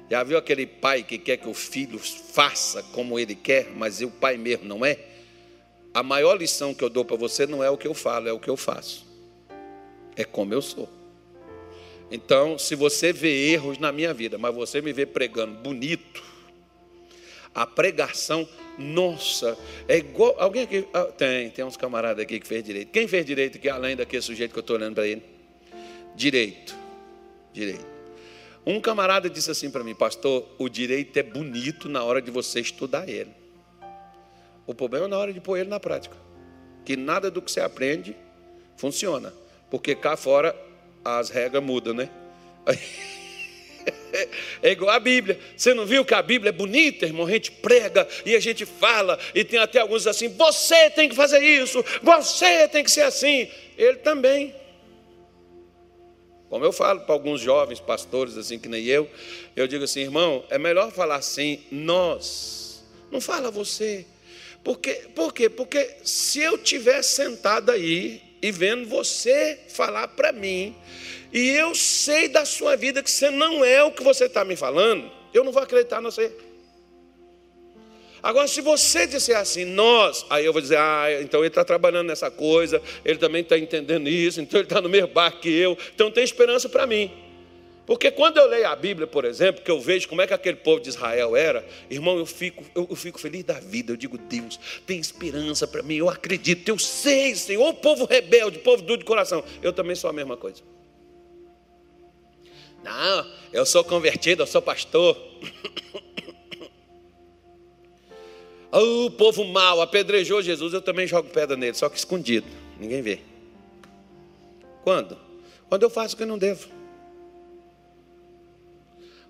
[0.10, 4.10] Já viu aquele pai que quer que o filho faça como ele quer, mas o
[4.10, 4.98] pai mesmo não é?
[5.98, 8.32] A maior lição que eu dou para você não é o que eu falo, é
[8.32, 9.04] o que eu faço.
[10.16, 10.88] É como eu sou.
[12.12, 16.24] Então, se você vê erros na minha vida, mas você me vê pregando bonito,
[17.52, 19.58] a pregação, nossa,
[19.88, 20.36] é igual.
[20.38, 20.88] Alguém aqui.
[20.94, 22.92] Ah, tem, tem uns camaradas aqui que fez direito.
[22.92, 25.24] Quem fez direito aqui, além daquele sujeito que eu estou olhando para ele?
[26.16, 26.76] Direito.
[27.52, 27.88] Direito.
[28.64, 32.60] Um camarada disse assim para mim, pastor, o direito é bonito na hora de você
[32.60, 33.47] estudar ele.
[34.68, 36.16] O problema é na hora de pôr ele na prática.
[36.86, 38.16] Que nada do que você aprende
[38.76, 39.34] funciona.
[39.72, 40.56] Porque cá fora
[41.04, 42.10] as regras mudam, né?
[44.62, 45.40] É igual a Bíblia.
[45.56, 47.26] Você não viu que a Bíblia é bonita, irmão?
[47.26, 51.16] A gente prega e a gente fala, e tem até alguns assim: você tem que
[51.16, 53.50] fazer isso, você tem que ser assim.
[53.78, 54.54] Ele também.
[56.50, 59.10] Como eu falo para alguns jovens pastores, assim que nem eu,
[59.56, 62.84] eu digo assim, irmão, é melhor falar assim, nós.
[63.12, 64.06] Não fala você.
[64.68, 65.02] Por quê?
[65.16, 65.50] Por quê?
[65.50, 70.76] Porque se eu estiver sentado aí e vendo você falar para mim,
[71.32, 74.58] e eu sei da sua vida que você não é o que você está me
[74.58, 76.34] falando, eu não vou acreditar no você.
[78.22, 82.08] Agora, se você disser assim, nós, aí eu vou dizer, ah, então ele está trabalhando
[82.08, 85.78] nessa coisa, ele também está entendendo isso, então ele está no mesmo barco que eu,
[85.96, 87.10] então tem esperança para mim.
[87.88, 90.58] Porque quando eu leio a Bíblia, por exemplo, que eu vejo como é que aquele
[90.58, 93.94] povo de Israel era, irmão, eu fico, eu, eu fico feliz da vida.
[93.94, 98.58] Eu digo, Deus, tem esperança para mim, eu acredito, eu sei, Senhor, o povo rebelde,
[98.58, 99.42] o povo duro de coração.
[99.62, 100.62] Eu também sou a mesma coisa.
[102.84, 105.18] Não, eu sou convertido, eu sou pastor.
[108.70, 112.46] O povo mau apedrejou Jesus, eu também jogo pedra nele, só que escondido,
[112.78, 113.22] ninguém vê.
[114.84, 115.18] Quando?
[115.70, 116.77] Quando eu faço o que eu não devo.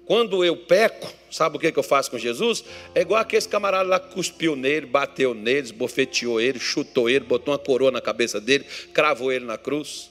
[0.07, 2.63] Quando eu peco, sabe o que eu faço com Jesus?
[2.95, 7.53] É igual aquele camarada lá que cuspiu nele, bateu nele, bofeteou ele, chutou ele, botou
[7.53, 10.09] uma coroa na cabeça dele, cravou ele na cruz.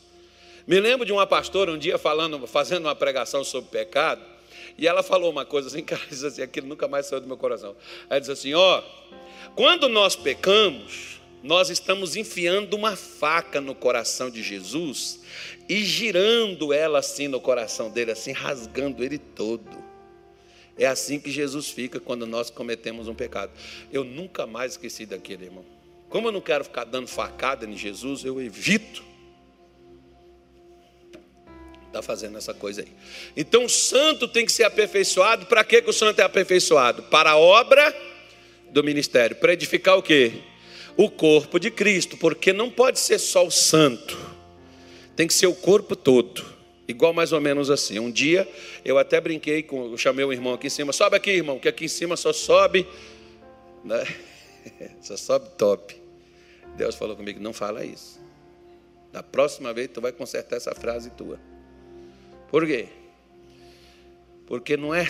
[0.67, 4.21] Me lembro de uma pastora um dia falando, fazendo uma pregação sobre pecado,
[4.77, 7.39] e ela falou uma coisa assim, cara, diz assim, aquilo nunca mais saiu do meu
[7.39, 7.75] coração.
[8.11, 8.83] Ela diz assim: ó,
[9.55, 15.21] quando nós pecamos, nós estamos enfiando uma faca no coração de Jesus
[15.69, 19.86] e girando ela assim no coração dele, assim, rasgando ele todo.
[20.79, 23.53] É assim que Jesus fica quando nós cometemos um pecado.
[23.93, 25.65] Eu nunca mais esqueci daquele, irmão.
[26.09, 29.03] Como eu não quero ficar dando facada em Jesus, eu evito
[31.99, 32.89] está fazendo essa coisa aí.
[33.37, 35.47] Então o santo tem que ser aperfeiçoado.
[35.47, 37.05] Para que, o santo é aperfeiçoado?
[37.05, 37.95] Para a obra
[38.71, 39.37] do ministério.
[39.37, 40.33] Para edificar o quê?
[40.97, 42.17] O corpo de Cristo.
[42.17, 44.19] Porque não pode ser só o santo.
[45.15, 46.56] Tem que ser o corpo todo.
[46.89, 47.99] Igual mais ou menos assim.
[47.99, 48.49] Um dia
[48.85, 51.69] eu até brinquei com, eu chamei o irmão aqui em cima, sobe aqui, irmão, que
[51.69, 52.87] aqui em cima só sobe,
[53.85, 54.05] né?
[55.03, 55.97] só sobe top.
[56.77, 58.21] Deus falou comigo, não fala isso.
[59.13, 61.41] Da próxima vez tu vai consertar essa frase tua.
[62.49, 62.89] Por quê?
[64.47, 65.07] Porque não é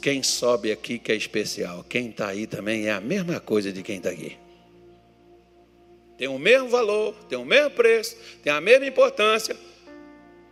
[0.00, 3.82] quem sobe aqui que é especial, quem está aí também é a mesma coisa de
[3.82, 4.36] quem está aqui.
[6.18, 9.56] Tem o mesmo valor, tem o mesmo preço, tem a mesma importância,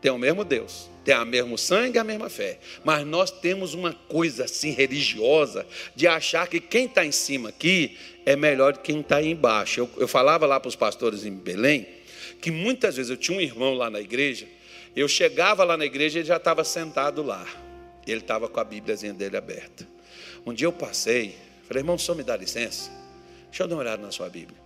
[0.01, 2.59] tem o mesmo Deus, tem o mesmo sangue, a mesma fé.
[2.85, 7.97] Mas nós temos uma coisa assim religiosa de achar que quem está em cima aqui
[8.25, 9.81] é melhor do que quem está embaixo.
[9.81, 11.87] Eu, eu falava lá para os pastores em Belém
[12.41, 14.47] que muitas vezes eu tinha um irmão lá na igreja
[14.95, 17.47] eu chegava lá na igreja e ele já estava sentado lá.
[18.07, 19.87] Ele estava com a Bíbliazinha dele aberta.
[20.45, 22.91] Um dia eu passei, falei, irmão, só me dá licença?
[23.49, 24.59] Deixa eu dar uma olhada na sua Bíblia.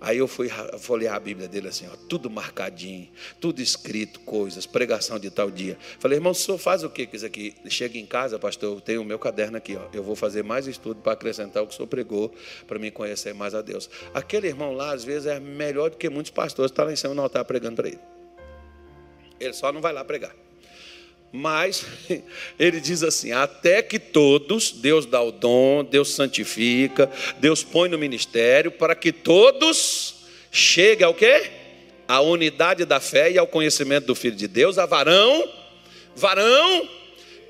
[0.00, 0.48] Aí eu fui
[0.78, 5.76] folhear a Bíblia dele assim, ó, tudo marcadinho, tudo escrito, coisas, pregação de tal dia.
[5.98, 7.54] Falei, irmão, o senhor faz o que com isso aqui?
[7.68, 9.88] Chega em casa, pastor, eu tenho o meu caderno aqui, ó.
[9.92, 12.32] Eu vou fazer mais estudo para acrescentar o que o senhor pregou,
[12.66, 13.90] para me conhecer mais a Deus.
[14.14, 16.92] Aquele irmão lá, às vezes, é melhor do que muitos pastores que estão tá lá
[16.92, 18.00] em cima no altar pregando para ele.
[19.38, 20.34] Ele só não vai lá pregar.
[21.32, 21.86] Mas
[22.58, 27.98] ele diz assim: até que todos, Deus dá o dom, Deus santifica, Deus põe no
[27.98, 30.16] ministério, para que todos
[30.50, 31.50] cheguem ao quê?
[32.08, 35.48] A unidade da fé e ao conhecimento do Filho de Deus, a varão,
[36.16, 36.88] varão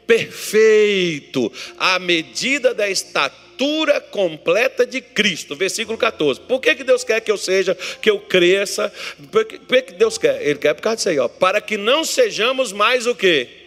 [0.06, 5.56] perfeito, à medida da estatura completa de Cristo.
[5.56, 6.40] Versículo 14.
[6.40, 8.92] Por que, que Deus quer que eu seja, que eu cresça?
[9.30, 10.42] Por que, por que Deus quer?
[10.42, 11.28] Ele quer por causa disso aí, ó.
[11.28, 13.59] Para que não sejamos mais o quê?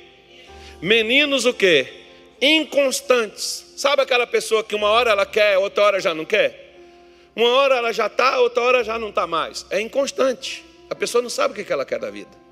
[0.82, 1.88] Meninos o quê?
[2.42, 3.74] Inconstantes.
[3.78, 6.64] Sabe aquela pessoa que uma hora ela quer, outra hora já não quer?
[7.36, 9.66] Uma hora ela já está, outra hora já não está mais.
[9.70, 10.64] É inconstante.
[10.90, 12.44] A pessoa não sabe o que ela quer da vida.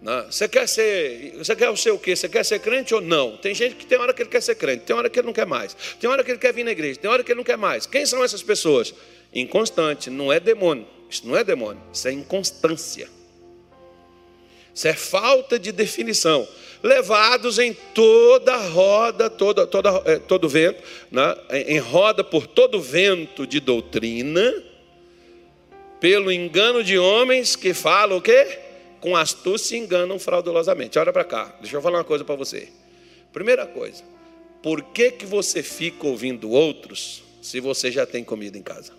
[0.00, 0.32] Não.
[0.32, 2.16] Você quer ser, você quer o quê?
[2.16, 3.36] Você quer ser crente ou não?
[3.36, 5.32] Tem gente que tem hora que ele quer ser crente, tem hora que ele não
[5.32, 7.44] quer mais, tem hora que ele quer vir na igreja, tem hora que ele não
[7.44, 7.84] quer mais.
[7.84, 8.94] Quem são essas pessoas?
[9.32, 10.86] Inconstante, não é demônio.
[11.08, 13.08] Isso não é demônio, isso é inconstância.
[14.74, 16.48] Isso é falta de definição
[16.82, 21.36] levados em toda roda, toda, toda, é, todo vento, né?
[21.66, 24.64] em roda por todo vento de doutrina,
[26.00, 28.58] pelo engano de homens que falam o quê?
[29.00, 30.98] Com astúcia enganam fraudulosamente.
[30.98, 32.68] Olha para cá, deixa eu falar uma coisa para você.
[33.32, 34.02] Primeira coisa,
[34.62, 38.92] por que, que você fica ouvindo outros se você já tem comida em casa?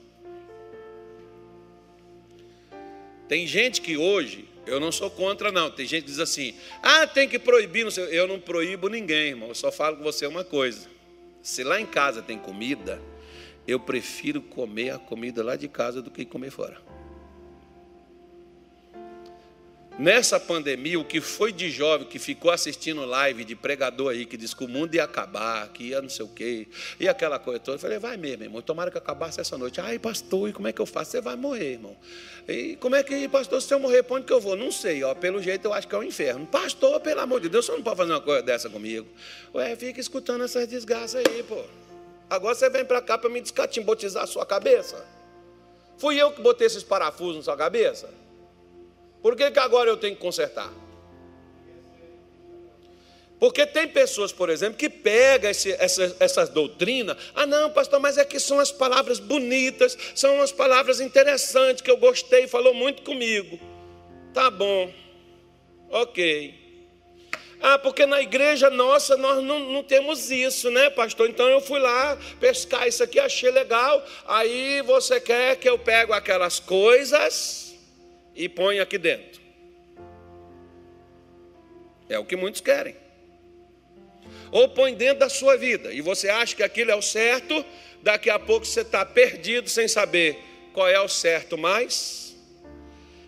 [3.27, 5.69] Tem gente que hoje eu não sou contra, não.
[5.69, 7.83] Tem gente que diz assim: ah, tem que proibir.
[7.83, 9.49] Não eu não proíbo ninguém, irmão.
[9.49, 10.87] Eu só falo com você uma coisa.
[11.41, 13.01] Se lá em casa tem comida,
[13.67, 16.90] eu prefiro comer a comida lá de casa do que comer fora.
[20.01, 24.35] Nessa pandemia, o que foi de jovem que ficou assistindo live de pregador aí, que
[24.35, 26.67] disse que o mundo ia acabar, que ia não sei o quê,
[26.99, 29.79] e aquela coisa toda, eu falei, vai mesmo, irmão, tomara que acabasse essa noite.
[29.79, 31.11] Ai, pastor, e como é que eu faço?
[31.11, 31.95] Você vai morrer, irmão.
[32.47, 34.55] E como é que, pastor, se eu morrer, para onde que eu vou?
[34.55, 36.47] Não sei, ó, pelo jeito eu acho que é o um inferno.
[36.47, 39.05] Pastor, pelo amor de Deus, você não pode fazer uma coisa dessa comigo.
[39.53, 41.61] Ué, fica escutando essas desgraças aí, pô.
[42.27, 45.05] Agora você vem para cá para me descatimbotizar a sua cabeça.
[45.99, 48.20] Fui eu que botei esses parafusos na sua cabeça?
[49.21, 50.71] Por que, que agora eu tenho que consertar?
[53.41, 57.17] Porque tem pessoas, por exemplo, que pegam esse, essa, essas doutrinas.
[57.33, 61.89] Ah, não, pastor, mas é que são as palavras bonitas, são as palavras interessantes que
[61.89, 63.59] eu gostei, falou muito comigo.
[64.31, 64.93] Tá bom,
[65.89, 66.53] ok.
[67.59, 71.27] Ah, porque na igreja nossa nós não, não, temos isso, né, pastor?
[71.27, 74.05] Então eu fui lá pescar isso aqui, achei legal.
[74.27, 77.60] Aí você quer que eu pego aquelas coisas
[78.35, 79.41] e põe aqui dentro.
[82.09, 82.95] É o que muitos querem.
[84.51, 87.65] Ou põe dentro da sua vida e você acha que aquilo é o certo,
[88.01, 90.37] daqui a pouco você está perdido sem saber
[90.73, 92.30] qual é o certo mais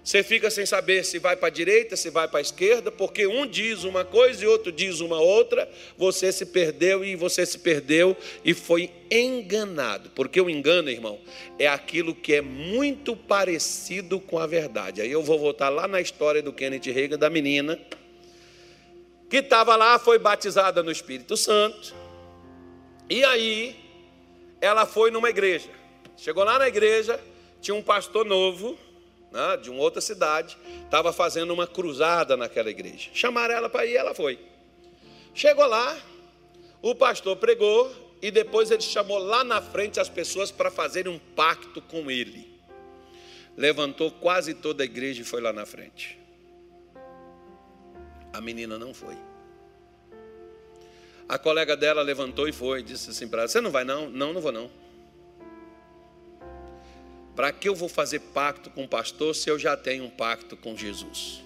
[0.04, 3.26] você fica sem saber se vai para a direita, se vai para a esquerda, porque
[3.26, 5.70] um diz uma coisa e outro diz uma outra.
[5.98, 10.10] Você se perdeu e você se perdeu e foi enganado.
[10.10, 11.22] Porque o engano, irmão,
[11.58, 15.02] é aquilo que é muito parecido com a verdade.
[15.02, 17.80] Aí eu vou voltar lá na história do Kenneth Reagan, da menina,
[19.30, 21.96] que estava lá, foi batizada no Espírito Santo.
[23.10, 23.74] E aí,
[24.60, 25.70] ela foi numa igreja.
[26.18, 27.18] Chegou lá na igreja,
[27.62, 28.78] tinha um pastor novo
[29.34, 33.10] né, de uma outra cidade, estava fazendo uma cruzada naquela igreja.
[33.14, 34.40] Chamaram ela para ir, ela foi.
[35.34, 35.98] Chegou lá,
[36.82, 41.18] o pastor pregou e depois ele chamou lá na frente as pessoas para fazerem um
[41.18, 42.54] pacto com ele.
[43.58, 46.20] Levantou quase toda a igreja e foi lá na frente.
[48.32, 49.18] A menina não foi.
[51.28, 54.10] A colega dela levantou e foi, disse assim para ela: Você não vai não?
[54.10, 54.70] Não, não vou não.
[57.36, 60.56] Para que eu vou fazer pacto com o pastor se eu já tenho um pacto
[60.56, 61.44] com Jesus?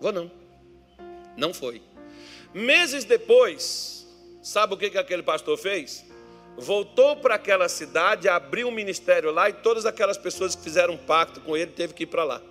[0.00, 0.30] Vou não.
[1.36, 1.82] Não foi.
[2.54, 4.06] Meses depois,
[4.42, 6.04] sabe o que, que aquele pastor fez?
[6.56, 10.98] Voltou para aquela cidade, abriu um ministério lá e todas aquelas pessoas que fizeram um
[10.98, 12.42] pacto com ele teve que ir para lá.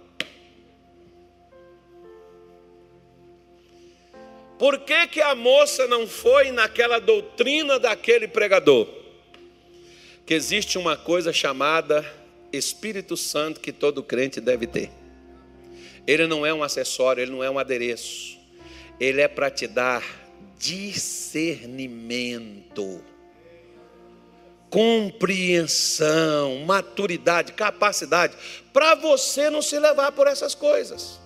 [4.57, 8.98] Por que, que a moça não foi naquela doutrina daquele pregador?
[10.29, 12.05] Que existe uma coisa chamada
[12.53, 14.91] Espírito Santo que todo crente deve ter.
[16.05, 18.37] Ele não é um acessório, ele não é um adereço.
[18.99, 20.03] Ele é para te dar
[20.55, 23.03] discernimento,
[24.69, 28.37] compreensão, maturidade, capacidade,
[28.71, 31.19] para você não se levar por essas coisas.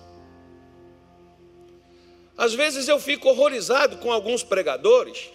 [2.38, 5.30] Às vezes eu fico horrorizado com alguns pregadores,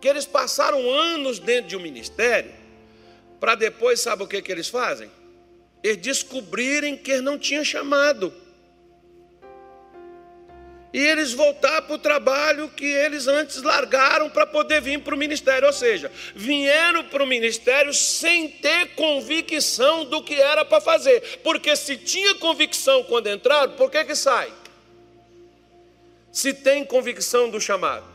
[0.00, 2.61] que eles passaram anos dentro de um ministério,
[3.42, 5.10] para depois, sabe o que, que eles fazem?
[5.82, 8.32] Eles descobrirem que eles não tinham chamado.
[10.94, 15.18] e eles voltar para o trabalho que eles antes largaram para poder vir para o
[15.18, 15.66] ministério.
[15.66, 21.40] Ou seja, vieram para o ministério sem ter convicção do que era para fazer.
[21.42, 24.52] Porque se tinha convicção quando entraram, por que, que sai?
[26.30, 28.11] Se tem convicção do chamado.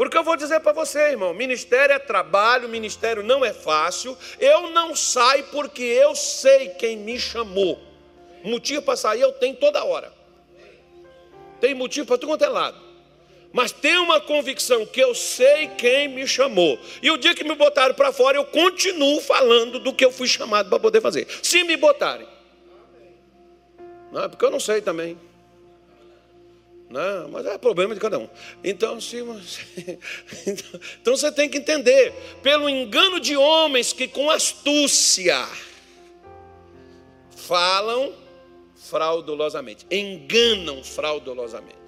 [0.00, 4.16] Porque eu vou dizer para você, irmão: ministério é trabalho, ministério não é fácil.
[4.38, 7.78] Eu não saio porque eu sei quem me chamou.
[8.42, 10.18] Motivo para sair eu tenho toda hora
[11.60, 12.80] tem motivo para tudo quanto é lado.
[13.52, 16.78] Mas tem uma convicção que eu sei quem me chamou.
[17.02, 20.26] E o dia que me botaram para fora, eu continuo falando do que eu fui
[20.26, 21.26] chamado para poder fazer.
[21.42, 22.26] Se me botarem.
[24.10, 25.18] Não, porque eu não sei também.
[26.90, 28.28] Não, mas é problema de cada um.
[28.64, 29.98] Então, se você...
[31.00, 32.12] então você tem que entender,
[32.42, 35.48] pelo engano de homens que com astúcia
[37.30, 38.12] falam
[38.74, 41.78] fraudulosamente, enganam fraudulosamente.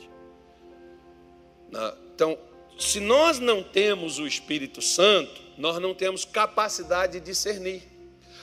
[2.15, 2.39] Então,
[2.79, 7.83] se nós não temos o Espírito Santo, nós não temos capacidade de discernir.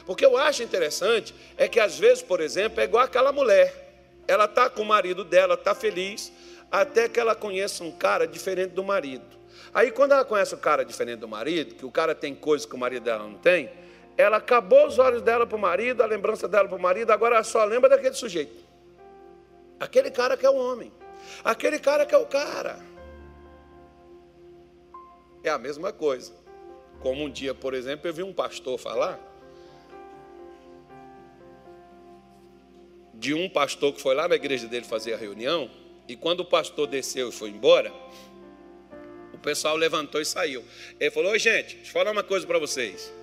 [0.06, 3.88] Porque eu acho interessante é que às vezes, por exemplo, é igual aquela mulher.
[4.28, 6.32] Ela está com o marido dela, está feliz,
[6.72, 9.26] até que ela conheça um cara diferente do marido.
[9.74, 12.76] Aí quando ela conhece o cara diferente do marido, que o cara tem coisas que
[12.76, 13.70] o marido dela não tem,
[14.18, 17.36] ela acabou os olhos dela para o marido, a lembrança dela para o marido, agora
[17.36, 18.68] ela só lembra daquele sujeito.
[19.80, 20.92] Aquele cara que é o homem.
[21.44, 22.80] Aquele cara que é o cara.
[25.44, 26.34] É a mesma coisa.
[27.00, 29.30] Como um dia, por exemplo, eu vi um pastor falar
[33.14, 35.70] de um pastor que foi lá na igreja dele fazer a reunião,
[36.10, 37.94] e quando o pastor desceu e foi embora,
[39.32, 40.66] o pessoal levantou e saiu.
[41.00, 43.14] Ele falou: Oi, gente, deixa eu falar uma coisa para vocês.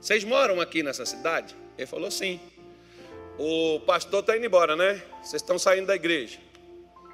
[0.00, 1.54] Vocês moram aqui nessa cidade?
[1.76, 2.40] Ele falou: Sim.
[3.38, 5.02] O pastor está indo embora, né?
[5.20, 6.38] Vocês estão saindo da igreja.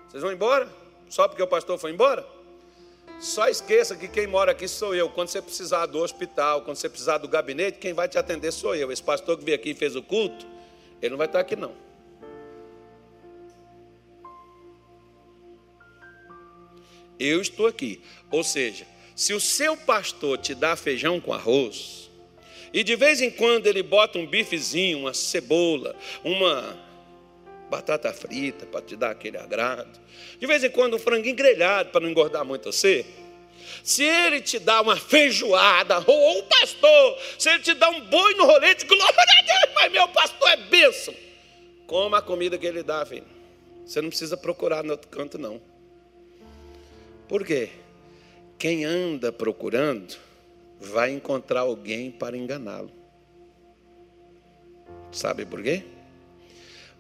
[0.09, 0.69] Vocês vão embora?
[1.09, 2.27] Só porque o pastor foi embora?
[3.19, 5.09] Só esqueça que quem mora aqui sou eu.
[5.09, 8.75] Quando você precisar do hospital, quando você precisar do gabinete, quem vai te atender sou
[8.75, 8.93] eu.
[8.93, 10.47] Esse pastor que veio aqui e fez o culto,
[11.01, 11.88] ele não vai estar aqui não.
[17.19, 18.01] Eu estou aqui.
[18.31, 22.09] Ou seja, se o seu pastor te dá feijão com arroz,
[22.73, 26.79] e de vez em quando ele bota um bifezinho, uma cebola, uma
[27.69, 29.99] batata frita para te dar aquele agrado.
[30.39, 33.05] De vez em quando um franguinho grelhado para não engordar muito você.
[33.83, 38.35] Se ele te dá uma feijoada, ou um pastor, se ele te dá um boi
[38.35, 41.15] no rolete, glória a Deus, mas meu pastor é bênção.
[41.87, 43.27] Coma a comida que ele dá, filho.
[43.85, 45.61] Você não precisa procurar no outro canto, não.
[47.29, 47.71] Por quê?
[48.59, 50.17] Quem anda procurando,
[50.81, 52.91] vai encontrar alguém para enganá-lo.
[55.13, 55.85] Sabe por quê?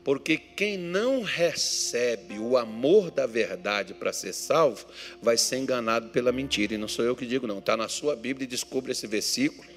[0.05, 4.87] Porque quem não recebe o amor da verdade para ser salvo,
[5.21, 6.75] vai ser enganado pela mentira.
[6.75, 7.59] E não sou eu que digo, não.
[7.59, 9.69] Está na sua Bíblia e descubra esse versículo.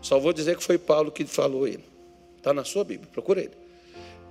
[0.00, 1.84] Só vou dizer que foi Paulo que falou ele.
[2.36, 3.52] Está na sua Bíblia, procura ele.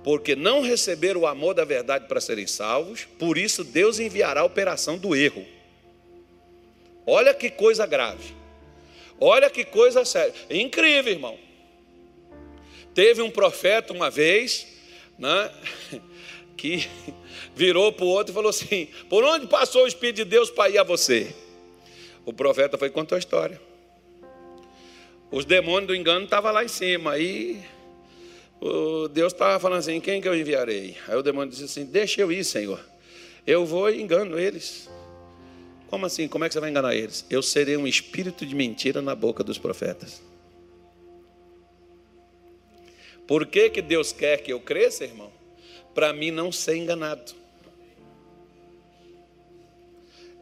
[0.02, 4.44] Porque não receberam o amor da verdade para serem salvos, por isso Deus enviará a
[4.44, 5.44] operação do erro.
[7.10, 8.34] Olha que coisa grave.
[9.18, 10.34] Olha que coisa séria.
[10.50, 11.38] Incrível, irmão.
[12.94, 14.66] Teve um profeta uma vez,
[15.18, 15.50] né,
[16.54, 16.86] que
[17.56, 20.68] virou para o outro e falou assim: Por onde passou o Espírito de Deus para
[20.68, 21.34] ir a você?
[22.26, 23.58] O profeta foi e contou a história.
[25.30, 27.12] Os demônios do engano estavam lá em cima.
[27.12, 27.64] Aí
[29.12, 30.94] Deus estava falando assim: Quem que eu enviarei?
[31.08, 32.78] Aí o demônio disse assim: Deixa eu ir, Senhor.
[33.46, 34.90] Eu vou e engano eles.
[35.88, 36.28] Como assim?
[36.28, 37.24] Como é que você vai enganar eles?
[37.30, 40.22] Eu serei um espírito de mentira na boca dos profetas.
[43.26, 45.32] Por que, que Deus quer que eu cresça, irmão?
[45.94, 47.32] Para mim não ser enganado.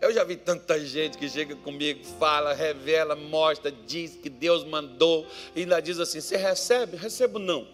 [0.00, 5.26] Eu já vi tanta gente que chega comigo, fala, revela, mostra, diz que Deus mandou,
[5.54, 6.96] e ainda diz assim: Você recebe?
[6.96, 7.66] Recebo não.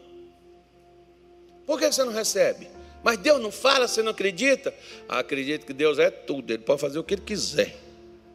[1.66, 2.68] Por que você não recebe?
[3.02, 4.72] Mas Deus não fala, você não acredita?
[5.08, 7.74] Ah, acredito que Deus é tudo, Ele pode fazer o que Ele quiser.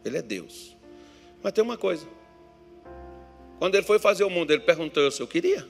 [0.03, 0.75] Ele é Deus.
[1.41, 2.05] Mas tem uma coisa.
[3.59, 5.65] Quando Ele foi fazer o mundo, Ele perguntou eu se eu queria.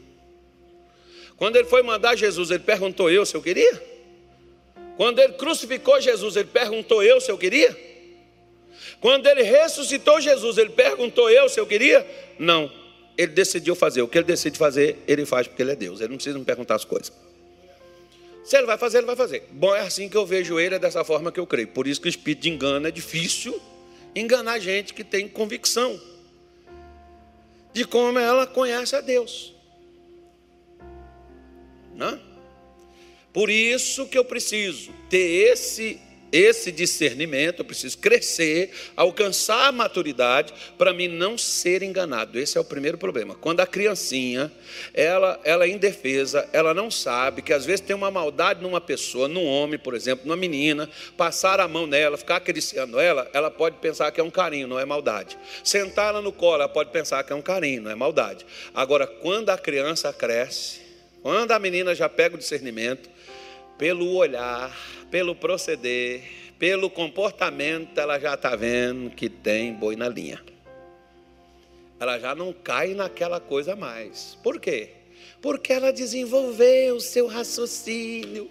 [1.35, 3.81] Quando Ele foi mandar Jesus, Ele perguntou eu se eu queria.
[4.95, 7.77] Quando Ele crucificou Jesus, Ele perguntou eu se eu queria.
[8.99, 12.05] Quando Ele ressuscitou Jesus, Ele perguntou eu se eu queria.
[12.39, 12.71] Não.
[13.15, 14.01] Ele decidiu fazer.
[14.01, 15.99] O que Ele decide fazer, Ele faz porque Ele é Deus.
[15.99, 17.26] Ele não precisa me perguntar as coisas.
[18.47, 19.43] Se ele vai fazer, ele vai fazer.
[19.51, 21.67] Bom, é assim que eu vejo ele, é dessa forma que eu creio.
[21.67, 23.61] Por isso que o espírito de engano é difícil
[24.15, 25.99] enganar gente que tem convicção
[27.73, 29.53] de como ela conhece a Deus.
[31.93, 32.17] Não?
[33.33, 35.99] Por isso que eu preciso ter esse
[36.31, 42.37] esse discernimento, eu preciso crescer, alcançar a maturidade para mim não ser enganado.
[42.39, 43.35] Esse é o primeiro problema.
[43.35, 44.51] Quando a criancinha,
[44.93, 49.27] ela, ela é indefesa, ela não sabe que às vezes tem uma maldade numa pessoa,
[49.27, 53.77] num homem, por exemplo, numa menina, passar a mão nela, ficar acariciando ela, ela pode
[53.77, 55.37] pensar que é um carinho, não é maldade.
[55.63, 58.45] Sentar ela no colo, ela pode pensar que é um carinho, não é maldade.
[58.73, 60.81] Agora, quando a criança cresce,
[61.21, 63.09] quando a menina já pega o discernimento,
[63.77, 64.75] pelo olhar,
[65.11, 66.23] pelo proceder,
[66.57, 70.41] pelo comportamento, ela já está vendo que tem boi na linha.
[71.99, 74.37] Ela já não cai naquela coisa mais.
[74.43, 74.89] Por quê?
[75.41, 78.49] Porque ela desenvolveu o seu raciocínio.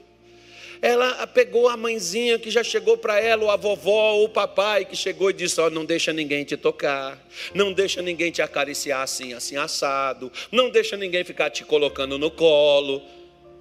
[0.82, 4.84] Ela pegou a mãezinha que já chegou para ela, ou a vovó, ou o papai
[4.84, 7.18] que chegou e disse: oh, não deixa ninguém te tocar,
[7.54, 12.30] não deixa ninguém te acariciar assim, assim assado, não deixa ninguém ficar te colocando no
[12.30, 13.02] colo.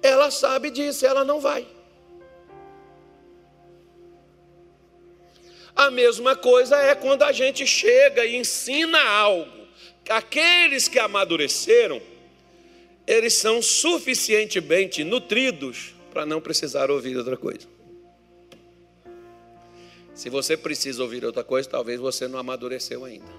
[0.02, 1.66] Ela sabe disso, ela não vai.
[5.74, 9.66] A mesma coisa é quando a gente chega e ensina algo.
[10.08, 12.00] Aqueles que amadureceram,
[13.06, 17.68] eles são suficientemente nutridos para não precisar ouvir outra coisa.
[20.14, 23.30] Se você precisa ouvir outra coisa, talvez você não amadureceu ainda.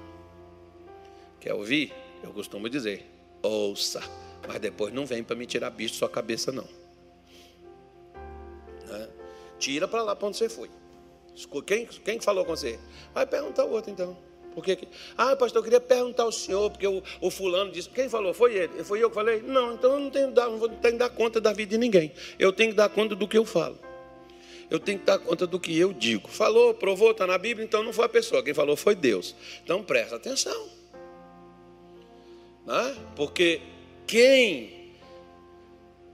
[1.39, 1.91] Quer ouvir?
[2.23, 3.03] Eu costumo dizer,
[3.41, 4.03] ouça,
[4.47, 6.67] mas depois não vem para me tirar bicho da sua cabeça, não.
[8.87, 9.09] Né?
[9.59, 10.69] Tira para lá para onde você foi.
[11.65, 12.79] Quem, quem falou com você?
[13.13, 14.17] Vai perguntar o outro então.
[14.55, 14.87] Por que?
[15.15, 17.87] Ah, pastor, eu queria perguntar ao senhor, porque o, o, fulano disse.
[17.89, 18.33] Quem falou?
[18.33, 18.83] Foi ele.
[18.83, 19.39] Foi eu que falei?
[19.41, 22.11] Não, então eu não tenho, não tenho que dar conta da vida de ninguém.
[22.39, 23.77] Eu tenho que dar conta do que eu falo.
[24.69, 26.27] Eu tenho que dar conta do que eu digo.
[26.27, 28.41] Falou, provou, está na Bíblia, então não foi a pessoa.
[28.41, 29.35] Quem falou foi Deus.
[29.63, 30.67] Então presta atenção.
[32.65, 32.95] Né?
[33.15, 33.61] Porque
[34.07, 34.93] quem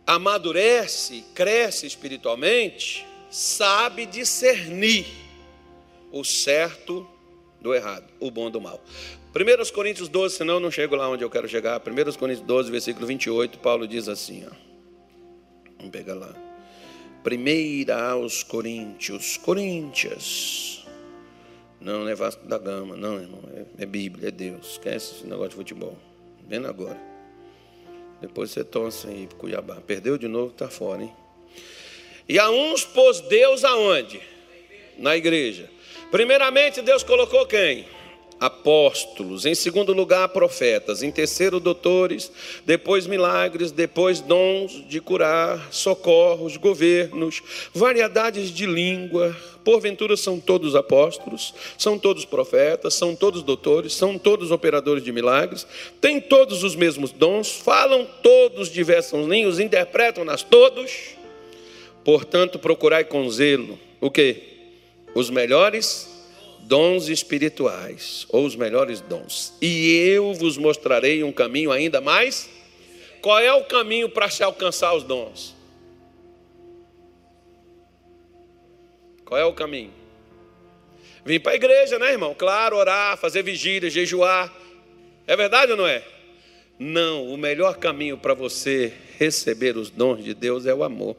[0.06, 5.06] amadurece, cresce espiritualmente, sabe discernir
[6.12, 7.08] o certo
[7.62, 8.84] do errado, o bom do mal.
[9.34, 11.80] 1 Coríntios 12, senão eu não chego lá onde eu quero chegar.
[11.80, 14.52] 1 Coríntios 12, versículo 28, Paulo diz assim: ó.
[15.78, 16.34] Vamos pegar lá.
[17.24, 20.86] Primeira aos Coríntios, Coríntias.
[21.80, 23.42] Não, não é Vasco da Gama, não, irmão.
[23.54, 24.72] É, é Bíblia, é Deus.
[24.72, 25.98] Esquece esse negócio de futebol.
[26.48, 27.13] Vendo agora.
[28.24, 29.82] Depois você torce aí pro Cuiabá.
[29.86, 31.14] Perdeu de novo, tá fora, hein?
[32.28, 34.22] E a uns pôs Deus aonde?
[34.98, 35.70] Na igreja.
[36.10, 37.86] Primeiramente, Deus colocou quem?
[38.44, 39.46] Apóstolos.
[39.46, 41.02] Em segundo lugar, profetas.
[41.02, 42.30] Em terceiro, doutores.
[42.66, 43.72] Depois, milagres.
[43.72, 47.42] Depois, dons de curar, socorros, governos,
[47.74, 49.34] variedades de língua.
[49.64, 55.66] Porventura, são todos apóstolos, são todos profetas, são todos doutores, são todos operadores de milagres,
[56.02, 61.16] têm todos os mesmos dons, falam todos diversos línguas, interpretam-nas todos.
[62.04, 64.36] Portanto, procurai com zelo o que?
[65.16, 66.13] Os melhores
[66.64, 69.54] dons espirituais, ou os melhores dons.
[69.62, 72.50] E eu vos mostrarei um caminho ainda mais.
[73.22, 75.56] Qual é o caminho para se alcançar os dons?
[79.26, 79.92] Qual é o caminho?
[81.26, 82.36] Vir para a igreja, né, irmão?
[82.38, 84.54] Claro, orar, fazer vigília, jejuar.
[85.26, 86.04] É verdade ou não é?
[86.78, 91.16] Não, o melhor caminho para você receber os dons de Deus é o amor.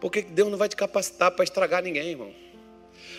[0.00, 2.43] Porque Deus não vai te capacitar para estragar ninguém, irmão.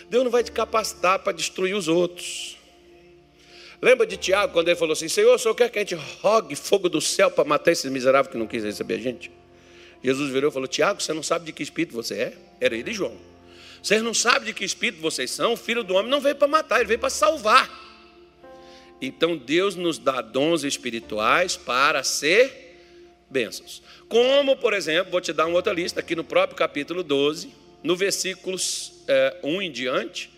[0.08, 2.56] Deus não vai te capacitar para destruir os outros.
[3.80, 6.54] Lembra de Tiago, quando ele falou assim: Senhor, o senhor quer que a gente rogue
[6.56, 9.30] fogo do céu para matar esses miseráveis que não quis receber a gente?
[10.02, 12.32] Jesus virou e falou: Tiago, você não sabe de que espírito você é?
[12.60, 13.16] Era ele e João.
[13.82, 15.52] Vocês não sabem de que espírito vocês são?
[15.52, 17.70] O filho do homem não veio para matar, ele veio para salvar.
[19.00, 22.80] Então Deus nos dá dons espirituais para ser
[23.30, 23.82] bênçãos.
[24.08, 27.52] Como, por exemplo, vou te dar uma outra lista, aqui no próprio capítulo 12,
[27.82, 30.30] no versículos é, 1 em diante,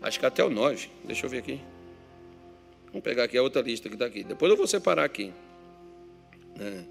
[0.00, 1.60] acho que até o 9, deixa eu ver aqui.
[2.86, 4.22] Vamos pegar aqui a outra lista que está aqui.
[4.22, 5.32] Depois eu vou separar aqui.
[6.60, 6.84] É,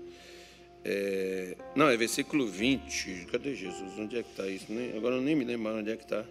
[0.85, 3.27] é, não, é versículo 20.
[3.31, 3.97] Cadê Jesus?
[3.97, 4.67] Onde é que está isso?
[4.97, 6.25] agora eu nem me lembro onde é que está.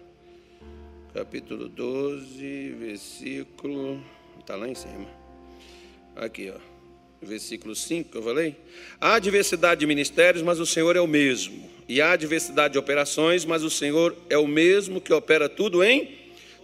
[1.13, 4.03] Capítulo 12, versículo.
[4.39, 5.07] Está lá em cima.
[6.15, 6.73] Aqui, ó
[7.25, 8.55] versículo 5 que eu falei.
[8.99, 11.69] Há diversidade de ministérios, mas o Senhor é o mesmo.
[11.87, 16.17] E há diversidade de operações, mas o Senhor é o mesmo que opera tudo em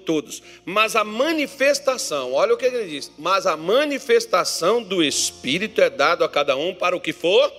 [0.05, 0.41] todos.
[0.65, 6.23] Mas a manifestação, olha o que ele diz: mas a manifestação do Espírito é dado
[6.23, 7.51] a cada um para o que for,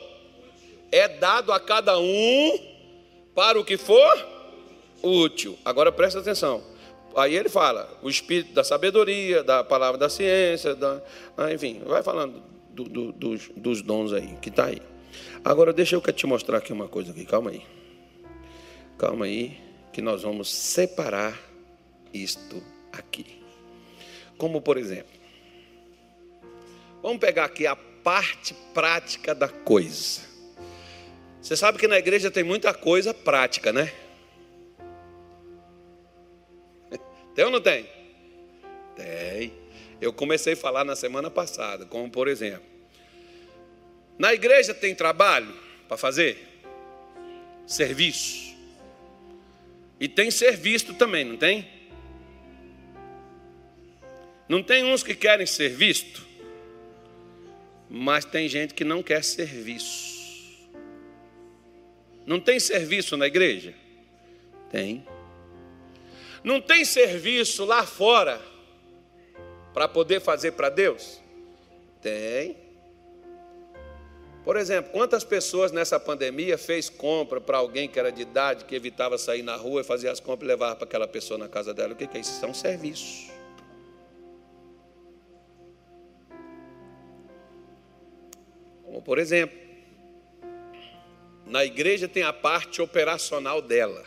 [0.90, 2.58] é dado a cada um
[3.34, 4.26] para o que for
[5.02, 5.58] útil.
[5.64, 6.62] Agora presta atenção.
[7.16, 11.02] Aí ele fala o espírito da sabedoria, da palavra da ciência, da,
[11.36, 12.40] ah, enfim, vai falando
[12.70, 14.80] do, do, dos, dos dons aí, que está aí.
[15.44, 17.62] Agora deixa eu te mostrar aqui uma coisa aqui, calma aí.
[18.98, 19.58] Calma aí,
[19.92, 21.38] que nós vamos separar
[22.12, 22.62] isto
[22.92, 23.40] aqui.
[24.36, 25.18] Como por exemplo,
[27.02, 30.20] vamos pegar aqui a parte prática da coisa.
[31.40, 33.90] Você sabe que na igreja tem muita coisa prática, né?
[37.34, 37.88] Tem ou não tem?
[38.94, 39.52] Tem.
[40.00, 42.69] Eu comecei a falar na semana passada, como por exemplo,
[44.20, 45.50] na igreja tem trabalho
[45.88, 46.46] para fazer?
[47.66, 48.54] Serviço.
[49.98, 51.66] E tem ser visto também, não tem?
[54.46, 56.22] Não tem uns que querem ser visto,
[57.88, 60.68] mas tem gente que não quer serviço.
[62.26, 63.72] Não tem serviço na igreja?
[64.70, 65.02] Tem.
[66.44, 68.38] Não tem serviço lá fora
[69.72, 71.22] para poder fazer para Deus?
[72.02, 72.69] Tem.
[74.44, 78.74] Por exemplo, quantas pessoas nessa pandemia fez compra para alguém que era de idade, que
[78.74, 81.74] evitava sair na rua e fazia as compras e levava para aquela pessoa na casa
[81.74, 81.92] dela?
[81.92, 82.32] O que é isso?
[82.32, 83.30] Isso é um serviço.
[88.84, 89.58] Como por exemplo,
[91.44, 94.04] na igreja tem a parte operacional dela.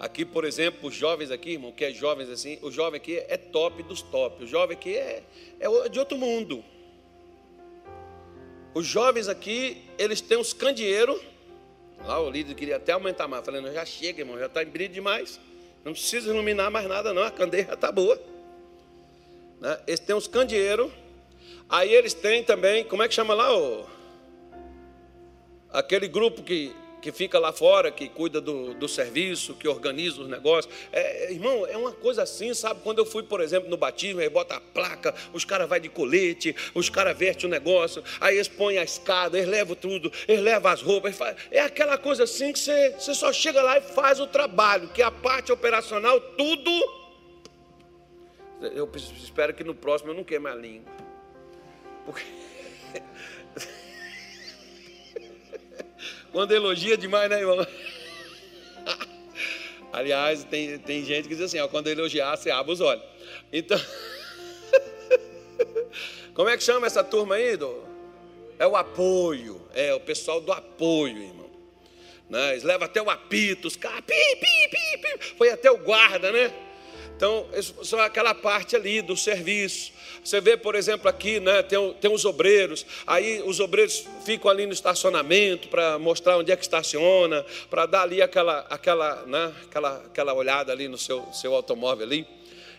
[0.00, 3.36] Aqui, por exemplo, os jovens aqui, irmão, que é jovens assim, o jovem aqui é
[3.36, 4.44] top dos top.
[4.44, 5.22] O jovem aqui é,
[5.60, 6.64] é de outro mundo.
[8.74, 11.20] Os jovens aqui, eles têm os candeeiros.
[12.04, 13.44] Lá o líder queria até aumentar mais.
[13.44, 15.40] Falando, já chega, irmão, já está em brilho demais.
[15.84, 17.22] Não precisa iluminar mais nada, não.
[17.22, 18.20] A candeia já está boa.
[19.60, 19.78] Né?
[19.86, 20.90] Eles têm os candeeiros.
[21.68, 23.56] Aí eles têm também, como é que chama lá?
[23.56, 23.86] O...
[25.70, 30.28] Aquele grupo que que fica lá fora, que cuida do, do serviço, que organiza os
[30.28, 30.72] negócios.
[30.92, 32.80] É, irmão, é uma coisa assim, sabe?
[32.82, 35.88] Quando eu fui, por exemplo, no batismo, aí bota a placa, os caras vai de
[35.88, 40.42] colete, os caras vertem o negócio, aí eles põem a escada, eles levam tudo, eles
[40.42, 41.16] levam as roupas.
[41.16, 41.36] Faz...
[41.50, 45.02] É aquela coisa assim que você, você só chega lá e faz o trabalho, que
[45.02, 46.70] é a parte operacional, tudo.
[48.60, 48.90] Eu
[49.22, 50.92] espero que no próximo eu não queime a língua.
[52.04, 52.24] Porque.
[56.38, 57.66] Quando elogia demais, né, irmão?
[59.92, 63.02] Aliás, tem, tem gente que diz assim: ó, quando elogiar, você abre os olhos.
[63.52, 63.76] Então,
[66.34, 67.56] como é que chama essa turma aí?
[67.56, 67.84] Do?
[68.56, 71.50] É o apoio, é o pessoal do apoio, irmão.
[72.30, 72.52] Né?
[72.52, 76.30] Eles levam até o apito, os caras, pi, pi, pi, pi, foi até o guarda,
[76.30, 76.54] né?
[77.16, 77.48] Então,
[77.82, 79.92] só aquela parte ali do serviço.
[80.28, 84.66] Você vê, por exemplo, aqui, né, tem, tem os obreiros, aí os obreiros ficam ali
[84.66, 89.96] no estacionamento para mostrar onde é que estaciona, para dar ali aquela, aquela, né, aquela,
[89.96, 92.26] aquela olhada ali no seu, seu automóvel ali,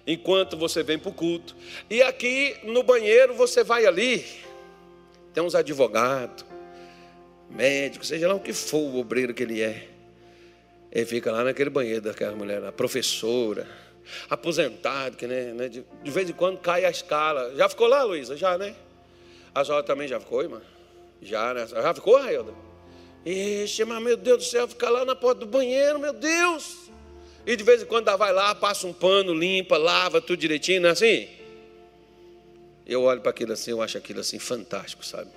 [0.06, 1.56] enquanto você vem para o culto.
[1.90, 4.24] E aqui no banheiro você vai ali,
[5.34, 6.46] tem uns advogados,
[7.50, 9.88] médicos, seja lá o que for o obreiro que ele é.
[10.92, 13.89] Ele fica lá naquele banheiro daquela mulher, a professora
[14.30, 17.54] aposentado, que né, de, de, vez em quando cai a escala.
[17.56, 18.36] Já ficou lá, Luísa?
[18.36, 18.76] Já, né?
[19.54, 20.62] A Zora também já ficou, irmã?
[21.22, 21.68] Já, né?
[21.68, 22.54] Já ficou, Railda?
[23.26, 26.90] Ixi, mas meu Deus do céu, ficar lá na porta do banheiro, meu Deus!
[27.46, 30.90] E de vez em quando vai lá, passa um pano, limpa, lava tudo direitinho, não
[30.90, 31.28] é assim?
[32.86, 35.30] Eu olho para aquilo assim, eu acho aquilo assim fantástico, sabe?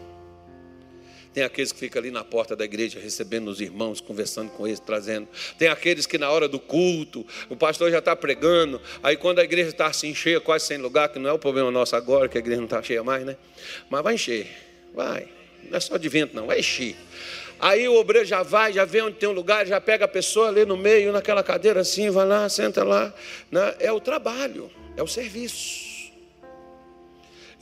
[1.33, 4.81] Tem aqueles que ficam ali na porta da igreja recebendo os irmãos, conversando com eles,
[4.81, 5.29] trazendo.
[5.59, 9.45] Tem aqueles que na hora do culto, o pastor já está pregando, aí quando a
[9.45, 12.37] igreja está assim cheia, quase sem lugar, que não é o problema nosso agora, que
[12.37, 13.37] a igreja não está cheia mais, né?
[13.89, 14.47] Mas vai encher,
[14.95, 15.29] vai.
[15.69, 16.97] Não é só de vento, não, vai encher.
[17.59, 20.49] Aí o obreiro já vai, já vê onde tem um lugar, já pega a pessoa
[20.49, 23.15] ali no meio, naquela cadeira assim, vai lá, senta lá.
[23.51, 23.75] Né?
[23.79, 25.82] É o trabalho, é o serviço.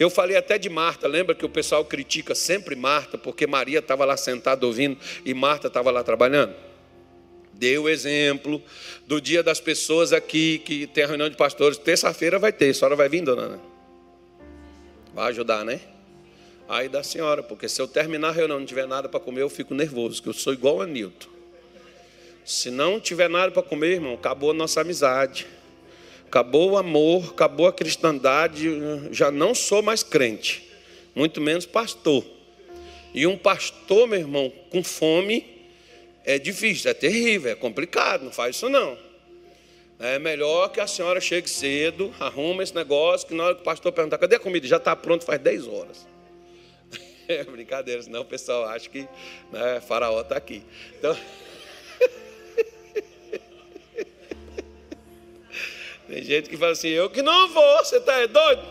[0.00, 4.06] Eu falei até de Marta, lembra que o pessoal critica sempre Marta, porque Maria estava
[4.06, 4.96] lá sentada ouvindo
[5.26, 6.54] e Marta estava lá trabalhando?
[7.52, 8.62] Deu exemplo
[9.06, 12.74] do dia das pessoas aqui, que tem a reunião de pastores, terça-feira vai ter, a
[12.74, 13.60] senhora vai vir, dona Ana?
[15.12, 15.82] Vai ajudar, né?
[16.66, 19.42] Aí da senhora, porque se eu terminar a reunião e não tiver nada para comer,
[19.42, 21.28] eu fico nervoso, que eu sou igual a Nilton.
[22.42, 25.46] Se não tiver nada para comer, irmão, acabou a nossa amizade
[26.30, 28.68] acabou o amor, acabou a cristandade,
[29.10, 30.64] já não sou mais crente,
[31.12, 32.24] muito menos pastor.
[33.12, 35.44] E um pastor, meu irmão, com fome,
[36.24, 38.96] é difícil, é terrível, é complicado, não faz isso não.
[39.98, 43.64] É melhor que a senhora chegue cedo, arruma esse negócio, que na hora que o
[43.64, 44.68] pastor perguntar, cadê a comida?
[44.68, 46.06] Já está pronto faz 10 horas.
[47.26, 49.06] É brincadeira, senão o pessoal acha que
[49.52, 50.64] né, faraó está aqui.
[50.98, 51.16] Então.
[56.10, 58.62] Tem gente que fala assim, eu que não vou, você está doido?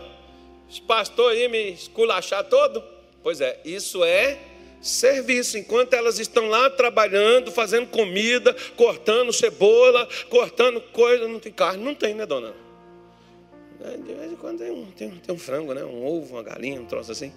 [0.68, 2.84] Os pastores aí me esculachar todo?
[3.22, 4.38] Pois é, isso é
[4.82, 5.56] serviço.
[5.56, 11.94] Enquanto elas estão lá trabalhando, fazendo comida, cortando cebola, cortando coisa, não tem carne, não
[11.94, 12.54] tem, né, dona?
[13.82, 15.82] É, de vez em quando tem um, tem, tem um frango, né?
[15.82, 17.32] Um ovo, uma galinha, um troço assim.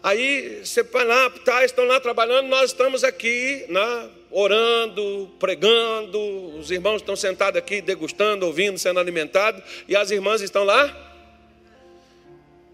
[0.00, 6.18] Aí você vai lá, tá, estão lá trabalhando, nós estamos aqui, né, orando, pregando,
[6.58, 10.94] os irmãos estão sentados aqui degustando, ouvindo, sendo alimentados, e as irmãs estão lá.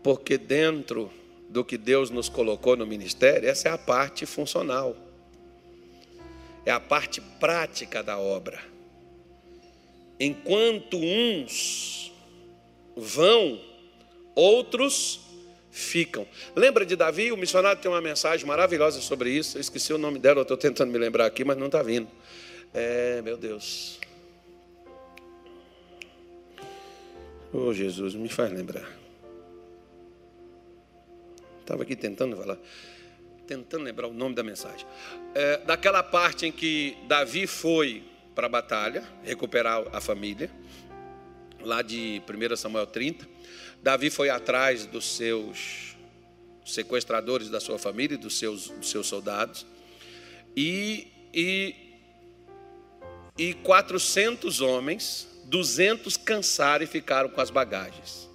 [0.03, 1.09] Porque dentro
[1.49, 4.97] do que Deus nos colocou no ministério, essa é a parte funcional.
[6.67, 8.59] É a parte prática da obra.
[10.19, 12.13] Enquanto uns
[12.97, 13.61] vão,
[14.35, 15.21] outros
[15.73, 16.27] ficam.
[16.55, 17.33] Lembra de Davi?
[17.33, 19.57] O missionário tem uma mensagem maravilhosa sobre isso.
[19.57, 22.07] Eu esqueci o nome dela, eu estou tentando me lembrar aqui, mas não está vindo.
[22.75, 23.99] É, meu Deus.
[27.53, 28.89] Oh, Jesus, me faz lembrar.
[31.61, 32.59] Estava aqui tentando falar,
[33.47, 34.87] tentando lembrar o nome da mensagem.
[35.35, 38.03] É, daquela parte em que Davi foi
[38.35, 40.51] para a batalha, recuperar a família,
[41.61, 43.27] lá de 1 Samuel 30.
[43.83, 45.97] Davi foi atrás dos seus
[46.65, 49.67] sequestradores da sua família, dos seus, dos seus soldados,
[50.57, 51.75] e, e,
[53.37, 58.31] e 400 homens, 200 cansaram e ficaram com as bagagens,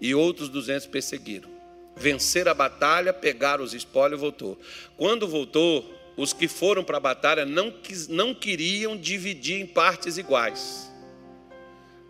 [0.00, 1.54] e outros 200 perseguiram
[1.96, 4.58] vencer a batalha, pegar os espólios e voltou.
[4.96, 10.18] Quando voltou, os que foram para a batalha não, quis, não queriam dividir em partes
[10.18, 10.90] iguais,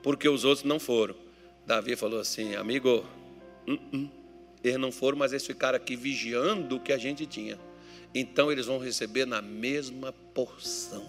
[0.02, 1.23] porque os outros não foram.
[1.66, 3.04] Davi falou assim: amigo,
[3.66, 4.10] uh -uh,
[4.62, 7.58] eles não foram, mas eles ficaram aqui vigiando o que a gente tinha.
[8.14, 11.06] Então eles vão receber na mesma porção,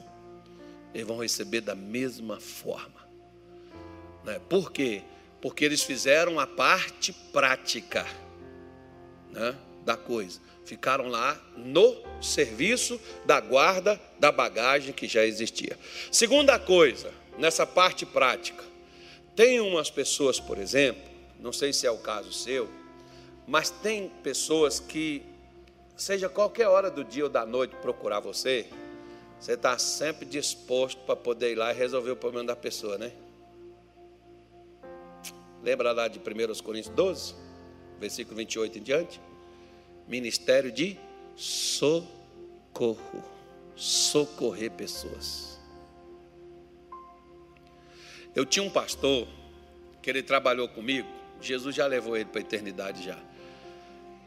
[0.94, 3.08] eles vão receber da mesma forma.
[4.24, 4.40] Né?
[4.50, 5.04] Por quê?
[5.42, 8.06] Porque eles fizeram a parte prática
[9.32, 10.42] né, da coisa.
[10.66, 15.78] Ficaram lá no serviço da guarda da bagagem que já existia.
[16.12, 18.64] Segunda coisa, nessa parte prática,
[19.36, 21.04] tem umas pessoas, por exemplo,
[21.40, 22.70] não sei se é o caso seu,
[23.48, 25.24] mas tem pessoas que,
[25.96, 28.68] seja qualquer hora do dia ou da noite procurar você,
[29.40, 33.12] você está sempre disposto para poder ir lá e resolver o problema da pessoa, né?
[35.62, 37.46] Lembra lá de 1 Coríntios 12?
[38.00, 39.22] versículo 28 em diante.
[40.08, 40.98] Ministério de
[41.36, 43.24] socorro.
[43.76, 45.55] Socorrer pessoas.
[48.36, 49.28] Eu tinha um pastor
[50.02, 51.08] que ele trabalhou comigo.
[51.42, 53.18] Jesus já levou ele para a eternidade já.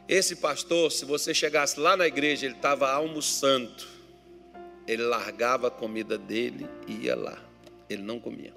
[0.09, 3.87] Esse pastor, se você chegasse lá na igreja, ele estava almoçando.
[4.87, 7.39] Ele largava a comida dele e ia lá.
[7.91, 8.55] Ele não comia.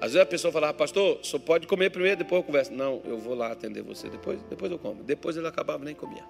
[0.00, 2.72] Às vezes a pessoa fala, pastor, só pode comer primeiro, depois eu converso.
[2.72, 5.02] Não, eu vou lá atender você, depois, depois eu como.
[5.02, 6.24] Depois ele acabava nem comia.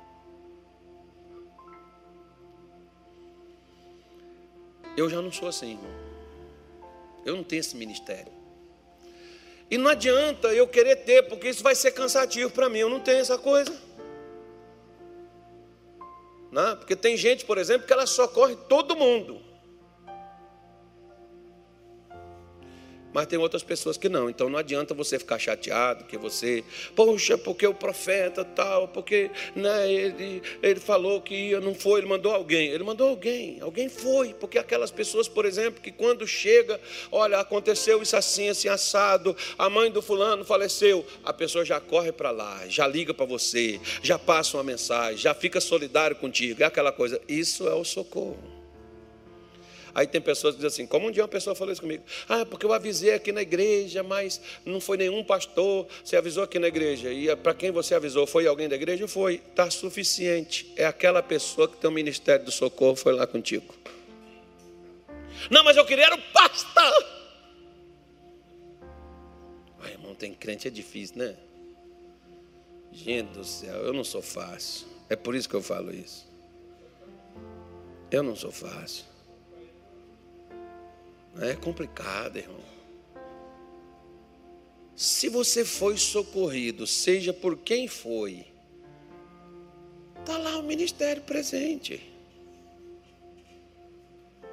[4.97, 6.10] Eu já não sou assim, irmão.
[7.25, 8.33] Eu não tenho esse ministério.
[9.71, 12.81] E não adianta eu querer ter, porque isso vai ser cansativo para mim.
[12.81, 13.73] Eu não tenho essa coisa.
[16.51, 19.41] Não, porque tem gente, por exemplo, que ela socorre todo mundo.
[23.13, 24.31] Mas tem outras pessoas que não.
[24.31, 29.93] Então não adianta você ficar chateado, que você, poxa, porque o profeta tal, porque né,
[29.93, 32.69] ele, ele falou que ia, não foi, ele mandou alguém.
[32.69, 36.81] Ele mandou alguém, alguém foi, porque aquelas pessoas, por exemplo, que quando chega,
[37.11, 42.13] olha, aconteceu isso assim, assim, assado, a mãe do fulano faleceu, a pessoa já corre
[42.13, 46.67] para lá, já liga para você, já passa uma mensagem, já fica solidário contigo, é
[46.67, 47.21] aquela coisa.
[47.29, 48.60] Isso é o socorro.
[49.95, 52.45] Aí tem pessoas que dizem assim, como um dia uma pessoa falou isso comigo, ah,
[52.47, 56.69] porque eu avisei aqui na igreja, mas não foi nenhum pastor, você avisou aqui na
[56.69, 59.07] igreja, e para quem você avisou, foi alguém da igreja?
[59.09, 63.75] Foi, está suficiente, é aquela pessoa que tem o ministério do socorro, foi lá contigo.
[65.51, 67.07] Não, mas eu queria era o pastor.
[69.81, 71.37] Ai, irmão, tem crente, é difícil, né?
[72.93, 74.87] Gente do céu, eu não sou fácil.
[75.09, 76.29] É por isso que eu falo isso.
[78.11, 79.05] Eu não sou fácil.
[81.39, 82.59] É complicado, irmão.
[84.97, 88.45] Se você foi socorrido, seja por quem foi,
[90.19, 92.03] está lá o ministério presente.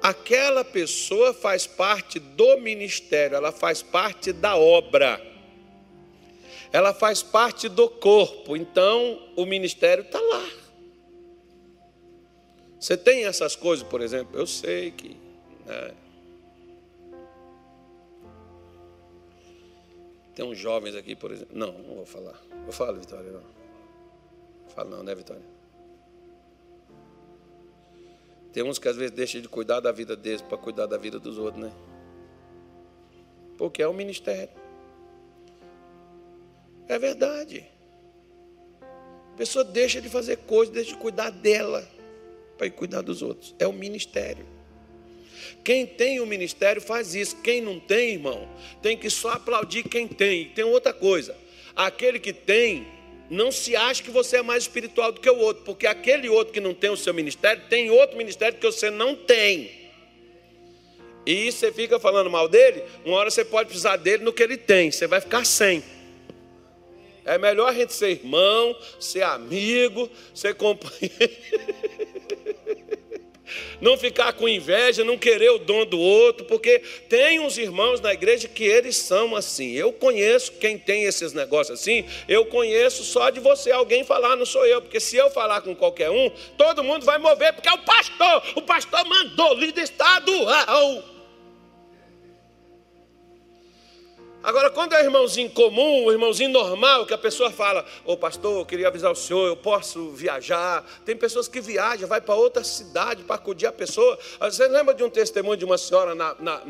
[0.00, 5.20] Aquela pessoa faz parte do ministério, ela faz parte da obra,
[6.72, 10.48] ela faz parte do corpo, então o ministério está lá.
[12.80, 15.16] Você tem essas coisas, por exemplo, eu sei que.
[15.66, 15.94] Né,
[20.38, 21.58] Tem uns jovens aqui, por exemplo.
[21.58, 22.40] Não, não vou falar.
[22.64, 23.42] Eu falo, Vitória, não.
[24.68, 25.42] Fala não, né, Vitória?
[28.52, 31.18] Tem uns que às vezes deixam de cuidar da vida deles para cuidar da vida
[31.18, 31.72] dos outros, né?
[33.56, 34.54] Porque é um ministério.
[36.86, 37.66] É verdade.
[38.80, 41.84] A pessoa deixa de fazer coisas, deixa de cuidar dela
[42.56, 43.56] para ir cuidar dos outros.
[43.58, 44.46] É o ministério.
[45.64, 47.36] Quem tem o ministério faz isso.
[47.42, 48.48] Quem não tem, irmão,
[48.82, 50.46] tem que só aplaudir quem tem.
[50.46, 51.36] Tem outra coisa.
[51.74, 52.86] Aquele que tem,
[53.30, 56.52] não se acha que você é mais espiritual do que o outro, porque aquele outro
[56.52, 59.70] que não tem o seu ministério tem outro ministério que você não tem.
[61.26, 64.56] E você fica falando mal dele, uma hora você pode precisar dele no que ele
[64.56, 65.84] tem, você vai ficar sem.
[67.22, 71.12] É melhor a gente ser irmão, ser amigo, ser companheiro.
[73.80, 78.12] não ficar com inveja, não querer o dom do outro, porque tem uns irmãos na
[78.12, 79.72] igreja que eles são assim.
[79.72, 83.70] Eu conheço quem tem esses negócios assim, eu conheço só de você.
[83.70, 87.18] Alguém falar, não sou eu, porque se eu falar com qualquer um, todo mundo vai
[87.18, 91.17] mover, porque é o pastor, o pastor mandou, líder estadual.
[94.40, 98.64] Agora, quando é irmãozinho comum, o irmãozinho normal, que a pessoa fala, ô pastor, eu
[98.64, 100.84] queria avisar o senhor, eu posso viajar.
[101.04, 104.16] Tem pessoas que viajam, vai para outra cidade para acudir a pessoa.
[104.40, 106.62] Você lembra de um testemunho de uma senhora na, na,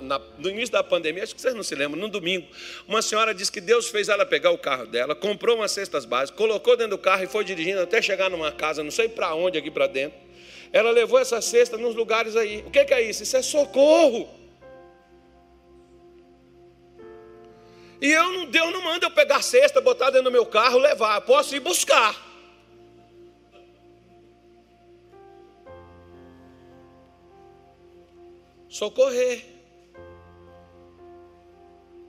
[0.00, 1.22] na, no início da pandemia?
[1.22, 2.46] Acho que vocês não se lembram, no domingo.
[2.88, 6.36] Uma senhora disse que Deus fez ela pegar o carro dela, comprou umas cestas básicas,
[6.36, 9.56] colocou dentro do carro e foi dirigindo até chegar numa casa, não sei para onde
[9.56, 10.18] aqui para dentro.
[10.72, 12.64] Ela levou essa cesta nos lugares aí.
[12.66, 13.22] O que é isso?
[13.22, 14.41] Isso é socorro.
[18.02, 20.76] E eu não, Deus não manda eu pegar a cesta, botar dentro do meu carro,
[20.76, 21.18] levar.
[21.18, 22.20] Eu posso ir buscar.
[28.68, 29.46] Socorrer.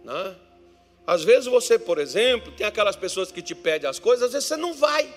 [0.04, 0.36] Né?
[1.06, 4.48] Às vezes você, por exemplo, tem aquelas pessoas que te pedem as coisas, às vezes
[4.48, 5.14] você não vai.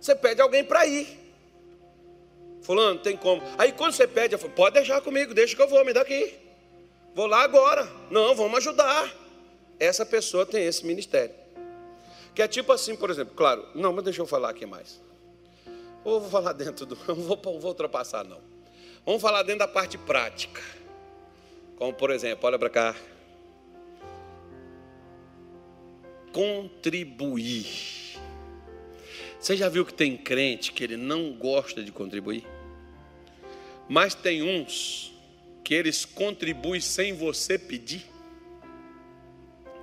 [0.00, 1.06] Você pede alguém para ir.
[2.62, 3.42] Fulano, tem como.
[3.58, 6.45] Aí quando você pede, falo, pode deixar comigo, deixa que eu vou, me dá aqui.
[7.16, 7.90] Vou lá agora.
[8.10, 9.10] Não, vamos ajudar.
[9.80, 11.34] Essa pessoa tem esse ministério.
[12.34, 15.00] Que é tipo assim, por exemplo, claro, não, mas deixa eu falar aqui mais.
[16.04, 16.94] Ou vou falar dentro do.
[17.08, 18.38] Não vou, vou ultrapassar, não.
[19.06, 20.60] Vamos falar dentro da parte prática.
[21.76, 22.94] Como, por exemplo, olha para cá.
[26.34, 27.66] Contribuir.
[29.40, 32.46] Você já viu que tem crente que ele não gosta de contribuir?
[33.88, 35.15] Mas tem uns
[35.66, 38.06] que eles contribuem sem você pedir?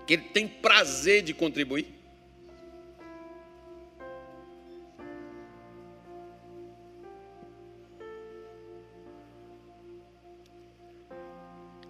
[0.08, 1.88] Que ele tem prazer de contribuir?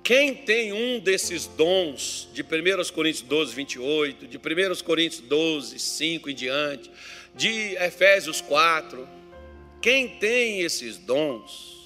[0.04, 2.46] Quem tem um desses dons de 1
[2.96, 6.90] Coríntios 12, 28, de 1 Coríntios 12, 5 em diante,
[7.36, 9.08] de Efésios 4,
[9.80, 11.83] quem tem esses dons,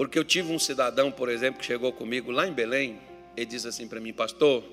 [0.00, 2.98] Porque eu tive um cidadão, por exemplo, que chegou comigo lá em Belém,
[3.36, 4.64] e disse assim para mim, pastor,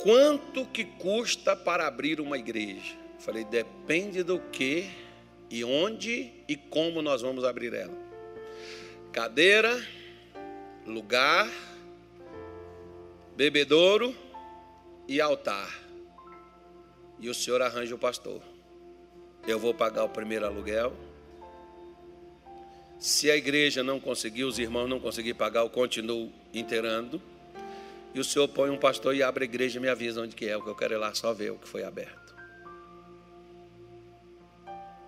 [0.00, 2.94] quanto que custa para abrir uma igreja?
[3.16, 4.88] Eu falei, depende do que
[5.50, 7.92] e onde e como nós vamos abrir ela.
[9.12, 9.78] Cadeira,
[10.86, 11.46] lugar,
[13.36, 14.16] bebedouro
[15.06, 15.78] e altar.
[17.18, 18.40] E o senhor arranja o pastor.
[19.46, 21.09] Eu vou pagar o primeiro aluguel
[23.00, 27.20] se a igreja não conseguir, os irmãos não conseguir pagar, eu continuo inteirando.
[28.14, 30.46] E o senhor põe um pastor e abre a igreja e me avisa onde que
[30.46, 32.34] é, o que eu quero ir lá só ver o que foi aberto.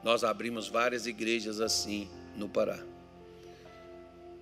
[0.03, 2.92] Nós abrimos várias igrejas assim no Pará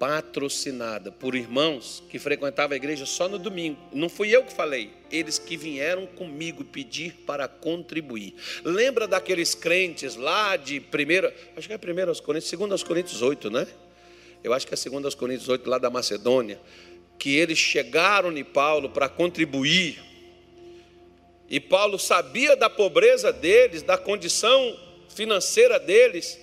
[0.01, 3.79] patrocinada por irmãos que frequentavam a igreja só no domingo.
[3.93, 8.35] Não fui eu que falei, eles que vieram comigo pedir para contribuir.
[8.65, 13.67] Lembra daqueles crentes lá de primeira, acho que é primeira Coríntios, segunda Coríntios 8, né?
[14.43, 16.59] Eu acho que é segunda Coríntios 8 lá da Macedônia,
[17.19, 20.03] que eles chegaram em Paulo para contribuir.
[21.47, 24.81] E Paulo sabia da pobreza deles, da condição
[25.15, 26.41] financeira deles,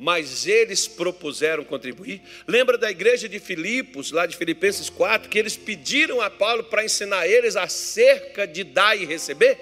[0.00, 2.22] mas eles propuseram contribuir.
[2.48, 6.82] Lembra da igreja de Filipos, lá de Filipenses 4, que eles pediram a Paulo para
[6.82, 9.58] ensinar eles acerca de dar e receber?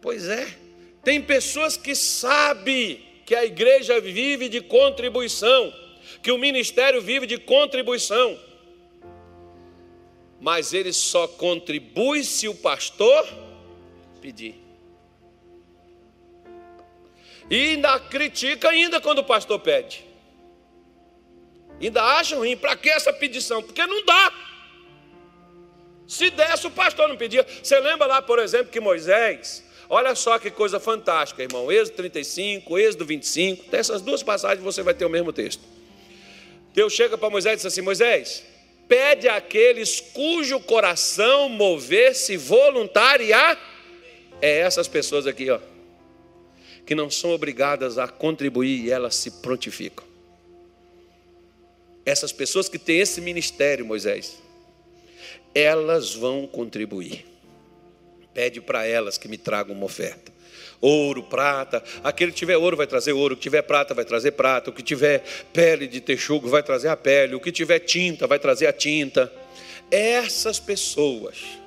[0.00, 0.48] Pois é,
[1.04, 5.72] tem pessoas que sabem que a igreja vive de contribuição,
[6.20, 8.36] que o ministério vive de contribuição,
[10.40, 13.28] mas eles só contribuem se o pastor
[14.20, 14.61] pedir.
[17.52, 20.02] E ainda critica ainda quando o pastor pede.
[21.78, 22.56] Ainda acham ruim.
[22.56, 23.62] Para que essa pedição?
[23.62, 24.32] Porque não dá.
[26.08, 27.46] Se desse, o pastor não pedia.
[27.62, 31.70] Você lembra lá, por exemplo, que Moisés, olha só que coisa fantástica, irmão.
[31.70, 35.62] Êxodo 35, Êxodo 25, dessas duas passagens você vai ter o mesmo texto.
[36.72, 38.42] Deus chega para Moisés e diz assim: Moisés,
[38.88, 43.58] pede àqueles cujo coração mover-se voluntária.
[44.40, 45.58] É essas pessoas aqui, ó,
[46.84, 50.04] que não são obrigadas a contribuir e elas se prontificam.
[52.04, 54.38] Essas pessoas que têm esse ministério, Moisés,
[55.54, 57.24] elas vão contribuir.
[58.34, 60.32] Pede para elas que me tragam uma oferta.
[60.80, 64.32] Ouro, prata, aquele que tiver ouro vai trazer ouro, o que tiver prata vai trazer
[64.32, 65.22] prata, o que tiver
[65.52, 69.32] pele de texugo vai trazer a pele, o que tiver tinta vai trazer a tinta.
[69.88, 71.61] Essas pessoas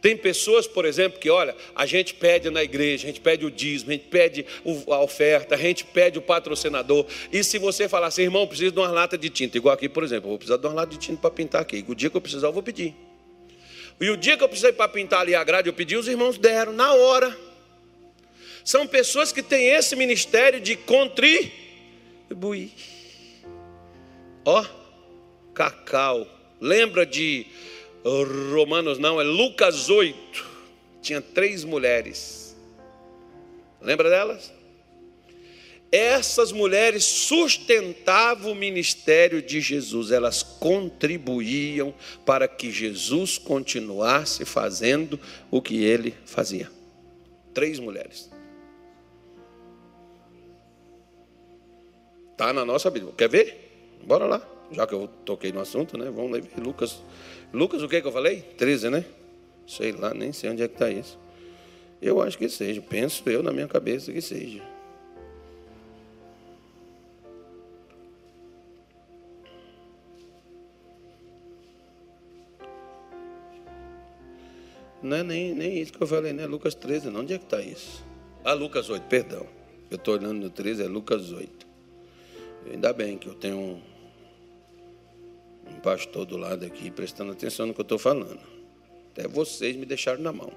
[0.00, 3.50] tem pessoas, por exemplo, que olha, a gente pede na igreja, a gente pede o
[3.50, 4.46] dízimo, a gente pede
[4.86, 7.04] a oferta, a gente pede o patrocinador.
[7.32, 10.04] E se você falar assim, irmão, preciso de uma lata de tinta, igual aqui, por
[10.04, 11.84] exemplo, vou precisar de uma lata de tinta para pintar aqui.
[11.88, 12.94] O dia que eu precisar, eu vou pedir.
[14.00, 16.38] E o dia que eu precisei para pintar ali a grade, eu pedi, os irmãos
[16.38, 17.36] deram na hora.
[18.64, 22.70] São pessoas que têm esse ministério de contribuir.
[24.44, 24.64] Ó,
[25.54, 26.26] cacau.
[26.60, 27.46] Lembra de
[28.04, 30.46] Romanos não, é Lucas 8.
[31.02, 32.56] Tinha três mulheres.
[33.80, 34.52] Lembra delas?
[35.90, 41.94] Essas mulheres sustentavam o ministério de Jesus, elas contribuíam
[42.26, 45.18] para que Jesus continuasse fazendo
[45.50, 46.70] o que ele fazia.
[47.54, 48.30] Três mulheres.
[52.32, 53.14] Está na nossa Bíblia.
[53.16, 53.98] Quer ver?
[54.04, 54.46] Bora lá.
[54.70, 56.10] Já que eu toquei no assunto, né?
[56.10, 57.02] Vamos ler Lucas
[57.52, 58.42] Lucas, o que, que eu falei?
[58.42, 59.04] 13, né?
[59.66, 61.18] Sei lá, nem sei onde é que está isso.
[62.00, 64.62] Eu acho que seja, penso eu na minha cabeça que seja.
[75.02, 76.46] Não é nem, nem isso que eu falei, né?
[76.46, 77.20] Lucas 13, não.
[77.20, 78.04] Onde é que está isso?
[78.44, 79.46] Ah, Lucas 8, perdão.
[79.90, 81.66] Eu estou olhando no 13, é Lucas 8.
[82.70, 83.80] Ainda bem que eu tenho
[85.76, 88.38] um, pastor do lado aqui prestando atenção no que eu estou falando.
[89.12, 90.52] Até vocês me deixaram na mão.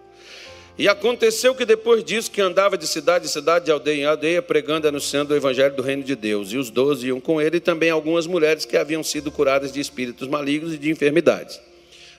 [0.77, 4.41] E aconteceu que depois disso, que andava de cidade em cidade, de aldeia em aldeia,
[4.41, 6.51] pregando e anunciando o evangelho do reino de Deus.
[6.53, 9.79] E os doze iam com ele, e também algumas mulheres que haviam sido curadas de
[9.79, 11.59] espíritos malignos e de enfermidades.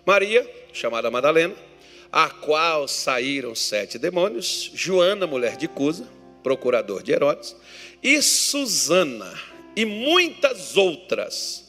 [0.04, 1.54] Maria, chamada Madalena,
[2.10, 6.06] a qual saíram sete demônios, Joana, mulher de Cusa,
[6.42, 7.56] procurador de Herodes,
[8.02, 9.32] e Susana,
[9.74, 11.61] e muitas outras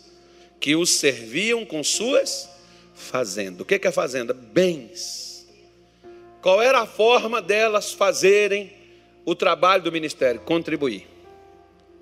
[0.63, 2.49] que os serviam com suas
[2.95, 3.59] fazendas.
[3.59, 4.33] O que é fazenda?
[4.33, 5.45] Bens.
[6.41, 8.71] Qual era a forma delas fazerem
[9.25, 10.39] o trabalho do ministério?
[10.39, 11.05] Contribuir.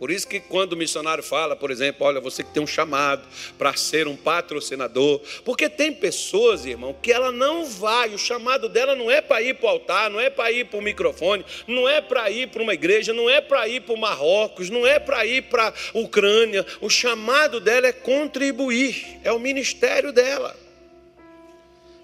[0.02, 3.22] Por isso que quando o missionário fala, por exemplo, olha, você que tem um chamado
[3.56, 8.96] para ser um patrocinador, porque tem pessoas, irmão, que ela não vai, o chamado dela
[8.96, 11.88] não é para ir para o altar, não é para ir para o microfone, não
[11.88, 14.98] é para ir para uma igreja, não é para ir para o Marrocos, não é
[14.98, 20.61] para ir para a Ucrânia, o chamado dela é contribuir, é o ministério dela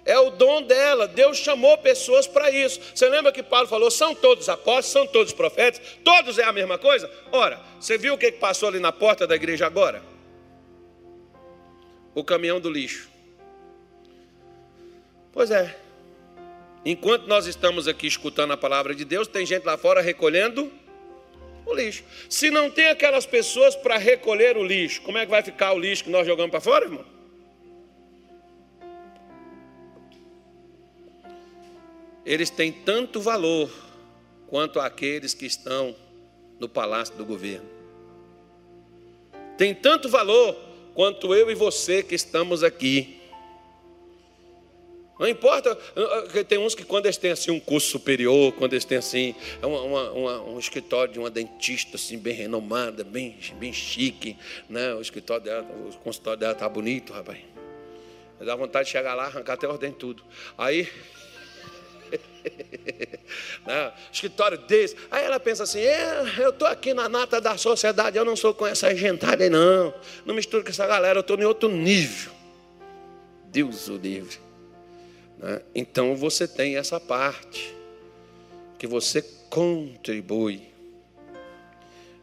[0.08, 1.06] é o dom dela.
[1.06, 2.80] Deus chamou pessoas para isso.
[2.94, 6.78] Você lembra que Paulo falou: são todos apóstolos, são todos profetas, todos é a mesma
[6.78, 7.10] coisa?
[7.30, 10.02] Ora, você viu o que passou ali na porta da igreja agora?
[12.14, 13.10] O caminhão do lixo.
[15.30, 15.76] Pois é.
[16.86, 20.72] Enquanto nós estamos aqui escutando a palavra de Deus, tem gente lá fora recolhendo
[21.66, 22.02] o lixo.
[22.30, 25.78] Se não tem aquelas pessoas para recolher o lixo, como é que vai ficar o
[25.78, 27.17] lixo que nós jogamos para fora, irmão?
[32.28, 33.70] Eles têm tanto valor
[34.48, 35.96] quanto aqueles que estão
[36.60, 37.66] no palácio do governo.
[39.56, 40.54] Tem tanto valor
[40.92, 43.18] quanto eu e você que estamos aqui.
[45.18, 45.74] Não importa,
[46.46, 50.12] tem uns que quando eles têm assim um curso superior, quando eles têm assim uma,
[50.12, 54.36] uma, um escritório de uma dentista assim bem renomada, bem, bem chique,
[54.68, 54.92] né?
[54.92, 57.38] O escritório dela, o consultório dela tá bonito, rapaz.
[58.38, 60.22] Dá vontade de chegar lá, arrancar até dentes tudo.
[60.56, 60.86] Aí
[63.66, 63.92] né?
[64.12, 64.96] Escritório desse.
[65.10, 68.54] Aí ela pensa assim: é, eu estou aqui na nata da sociedade, eu não sou
[68.54, 69.94] com essa gentalha aí, não.
[70.24, 72.32] Não misturo com essa galera, eu estou em outro nível.
[73.46, 74.38] Deus o livre.
[75.38, 75.62] Né?
[75.74, 77.74] Então você tem essa parte
[78.78, 80.62] que você contribui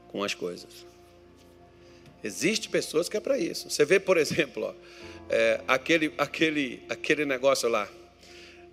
[0.10, 0.86] com as coisas.
[2.24, 3.70] Existem pessoas que é para isso.
[3.70, 4.74] Você vê, por exemplo, ó,
[5.30, 7.88] é, aquele, aquele, aquele negócio lá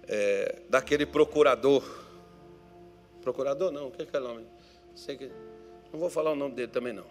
[0.09, 1.83] é, daquele procurador.
[3.21, 4.47] Procurador não, o que é aquele nome?
[4.95, 5.31] Sei que,
[5.93, 7.07] não vou falar o nome dele também não.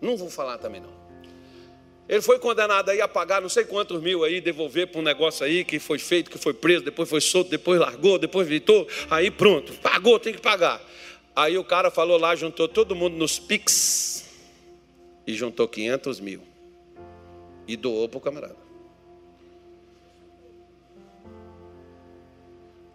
[0.00, 1.06] Não vou falar também não.
[2.08, 5.44] Ele foi condenado aí a pagar não sei quantos mil aí, devolver para um negócio
[5.44, 9.30] aí que foi feito, que foi preso, depois foi solto, depois largou, depois vitou, aí
[9.30, 10.80] pronto, pagou, tem que pagar.
[11.34, 14.24] Aí o cara falou lá, juntou todo mundo nos PIX
[15.26, 16.42] e juntou 500 mil
[17.66, 18.65] e doou para o camarada.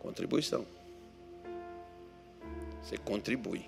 [0.01, 0.65] Contribuição.
[2.81, 3.65] Você contribui.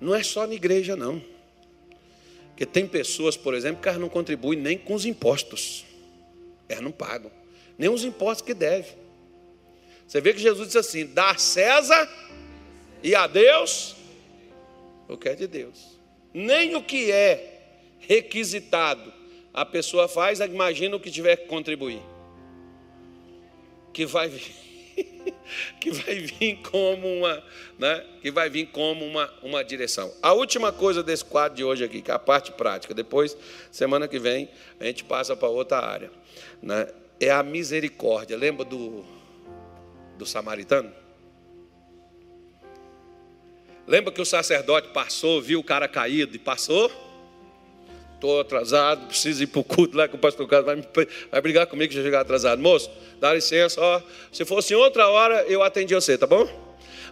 [0.00, 1.20] Não é só na igreja, não.
[2.48, 5.84] Porque tem pessoas, por exemplo, que elas não contribuem nem com os impostos.
[6.68, 7.30] Elas não pagam.
[7.76, 8.92] Nem os impostos que devem.
[10.06, 12.08] Você vê que Jesus disse assim: dá a César
[13.02, 13.96] e a Deus
[15.08, 15.98] o que é de Deus.
[16.32, 17.60] Nem o que é
[17.98, 19.12] requisitado
[19.52, 22.00] a pessoa faz, imagina o que tiver que contribuir.
[23.92, 24.54] Que vai vir,
[25.80, 27.42] que vai vir como uma,
[27.78, 28.04] né?
[28.20, 30.12] Que vai vir como uma, uma direção.
[30.22, 32.94] A última coisa desse quadro de hoje aqui, que é a parte prática.
[32.94, 33.36] Depois,
[33.70, 34.48] semana que vem,
[34.80, 36.10] a gente passa para outra área,
[36.62, 36.88] né?
[37.20, 38.36] É a misericórdia.
[38.36, 39.04] Lembra do
[40.22, 40.92] do samaritano?
[43.86, 46.90] Lembra que o sacerdote passou, viu o cara caído e passou?
[48.22, 51.66] Estou atrasado, preciso ir para o culto lá que o pastor Carlos vai, vai brigar
[51.66, 52.62] comigo se eu chegar atrasado.
[52.62, 52.88] Moço,
[53.18, 54.00] dá licença, ó.
[54.30, 56.48] Se fosse em outra hora, eu atendi você, tá bom?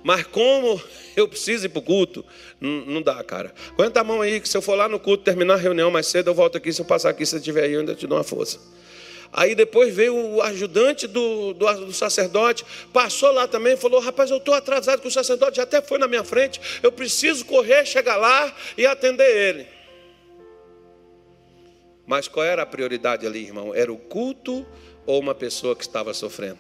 [0.05, 0.81] Mas como
[1.17, 2.25] eu preciso ir para o culto,
[2.61, 3.53] não, dá, cara.
[3.73, 6.07] Aguenta a mão aí, que se eu for lá no culto, terminar a reunião mais
[6.07, 6.73] cedo, eu volto aqui.
[6.73, 8.61] Se eu passar aqui, se você estiver aí, eu ainda te dou uma força.
[9.33, 14.37] Aí depois veio o ajudante do, do, do sacerdote, passou lá também falou: Rapaz, eu
[14.37, 18.17] estou atrasado, que o sacerdote já até foi na minha frente, eu preciso correr, chegar
[18.17, 19.80] lá e atender ele.
[22.11, 23.73] Mas qual era a prioridade ali, irmão?
[23.73, 24.67] Era o culto
[25.07, 26.59] ou uma pessoa que estava sofrendo?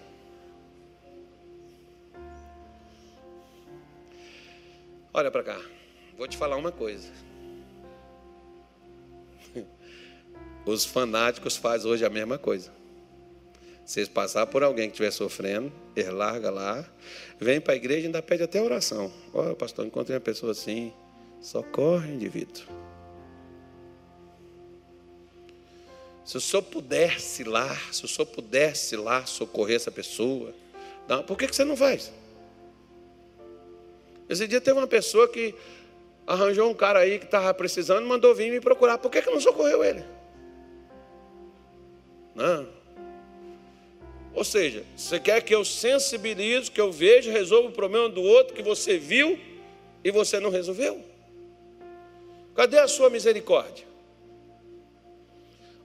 [5.12, 5.60] Olha para cá,
[6.16, 7.10] vou te falar uma coisa.
[10.64, 12.72] Os fanáticos fazem hoje a mesma coisa.
[13.84, 16.88] Vocês passar por alguém que estiver sofrendo, ele larga lá,
[17.40, 19.12] vem para a igreja e ainda pede até oração.
[19.34, 20.92] Olha, pastor, encontrei uma pessoa assim,
[21.40, 22.79] socorre, indivíduo.
[26.30, 30.54] Se o senhor pudesse lá, se o senhor pudesse lá socorrer essa pessoa,
[31.08, 32.12] não, por que, que você não faz?
[34.28, 35.52] Esse dia teve uma pessoa que
[36.24, 38.96] arranjou um cara aí que estava precisando, mandou vir me procurar.
[38.98, 40.04] Por que, que não socorreu ele?
[42.32, 42.68] Não.
[44.32, 48.54] Ou seja, você quer que eu sensibilize, que eu veja, resolva o problema do outro
[48.54, 49.36] que você viu
[50.04, 51.04] e você não resolveu?
[52.54, 53.89] Cadê a sua misericórdia?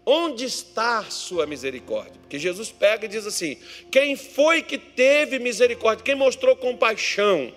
[0.05, 2.13] Onde está sua misericórdia?
[2.21, 3.57] Porque Jesus pega e diz assim:
[3.89, 6.03] quem foi que teve misericórdia?
[6.03, 7.51] Quem mostrou compaixão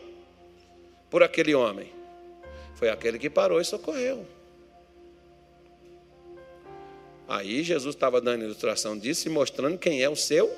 [1.11, 1.93] por aquele homem?
[2.77, 4.27] Foi aquele que parou e socorreu.
[7.29, 10.51] Aí Jesus estava dando ilustração disso e mostrando quem é o seu.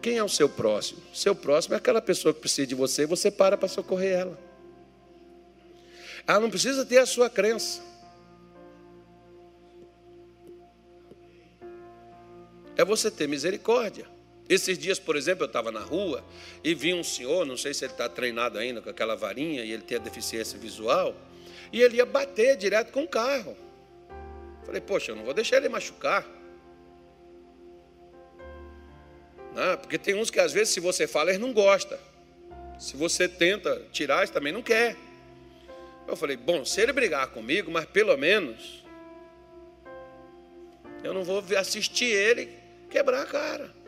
[0.00, 1.02] Quem é o seu próximo?
[1.12, 4.38] Seu próximo é aquela pessoa que precisa de você e você para para socorrer ela.
[6.26, 7.82] Ela não precisa ter a sua crença.
[12.78, 14.06] É você ter misericórdia.
[14.48, 16.24] Esses dias, por exemplo, eu estava na rua
[16.62, 19.72] e vi um senhor, não sei se ele está treinado ainda com aquela varinha e
[19.72, 21.14] ele tem a deficiência visual,
[21.72, 23.56] e ele ia bater direto com o carro.
[24.64, 26.24] Falei, poxa, eu não vou deixar ele machucar.
[29.54, 31.98] Não, porque tem uns que às vezes, se você fala, eles não gostam.
[32.78, 34.96] Se você tenta tirar, eles também não quer.
[36.06, 38.84] Eu falei, bom, se ele brigar comigo, mas pelo menos
[41.02, 43.78] eu não vou assistir ele quebrar a cara.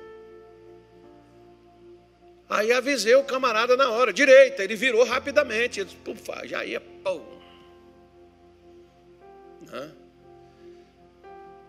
[2.49, 5.81] Aí avisei o camarada na hora, direita, ele virou rapidamente.
[5.81, 6.83] Ele, Pufa, já ia.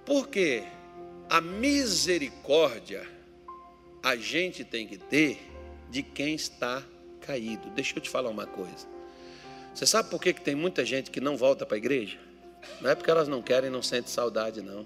[0.05, 0.63] Porque
[1.29, 3.07] a misericórdia
[4.01, 5.39] a gente tem que ter
[5.89, 6.83] de quem está
[7.21, 7.69] caído.
[7.69, 8.89] Deixa eu te falar uma coisa.
[9.73, 12.17] Você sabe por que, que tem muita gente que não volta para a igreja?
[12.81, 14.85] Não é porque elas não querem, não sentem saudade, não.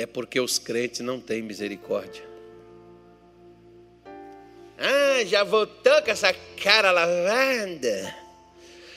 [0.00, 2.24] É porque os crentes não têm misericórdia.
[4.78, 6.32] Ah, já voltou com essa
[6.62, 8.14] cara lavada.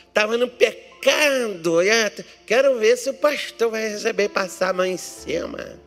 [0.08, 2.26] Estava no pecado pecado.
[2.46, 5.78] Quero ver se o pastor vai receber passar a mão em cima.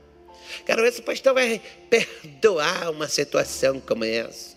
[0.64, 4.54] Quero ver se o pastor vai perdoar uma situação como essa.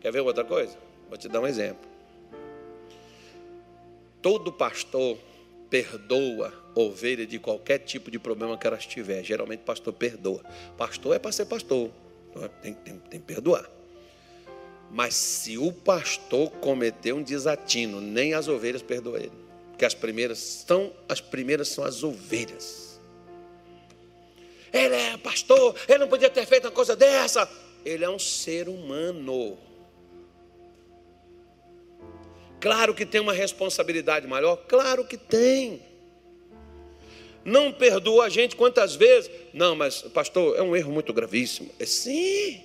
[0.00, 0.76] Quer ver outra coisa?
[1.08, 1.88] Vou te dar um exemplo.
[4.20, 5.18] Todo pastor
[5.74, 9.24] perdoa ovelha de qualquer tipo de problema que ela tiver.
[9.24, 10.40] Geralmente, pastor perdoa.
[10.78, 11.90] Pastor é para ser pastor.
[12.62, 13.68] Tem, tem, tem que perdoar.
[14.88, 19.32] Mas se o pastor cometer um desatino, nem as ovelhas perdoam ele.
[19.70, 23.00] Porque as primeiras são as primeiras são as ovelhas.
[24.72, 27.50] Ele é pastor, ele não podia ter feito uma coisa dessa.
[27.84, 29.58] Ele é um ser humano.
[32.64, 35.82] Claro que tem uma responsabilidade maior, claro que tem.
[37.44, 39.30] Não perdoa a gente quantas vezes?
[39.52, 41.70] Não, mas pastor, é um erro muito gravíssimo.
[41.78, 42.64] É sim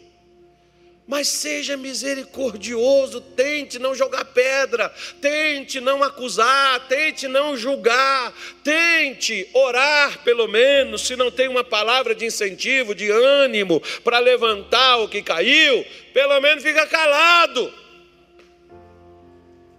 [1.05, 8.31] mas seja misericordioso, tente não jogar pedra, tente não acusar, tente não julgar,
[8.63, 14.97] tente orar pelo menos, se não tem uma palavra de incentivo, de ânimo para levantar
[14.97, 17.88] o que caiu, pelo menos fica calado.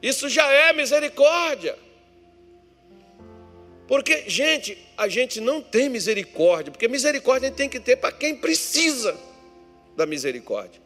[0.02, 1.76] Isso já é misericórdia.
[3.86, 9.18] Porque, gente, a gente não tem misericórdia, porque misericórdia tem que ter para quem precisa
[9.96, 10.80] da misericórdia.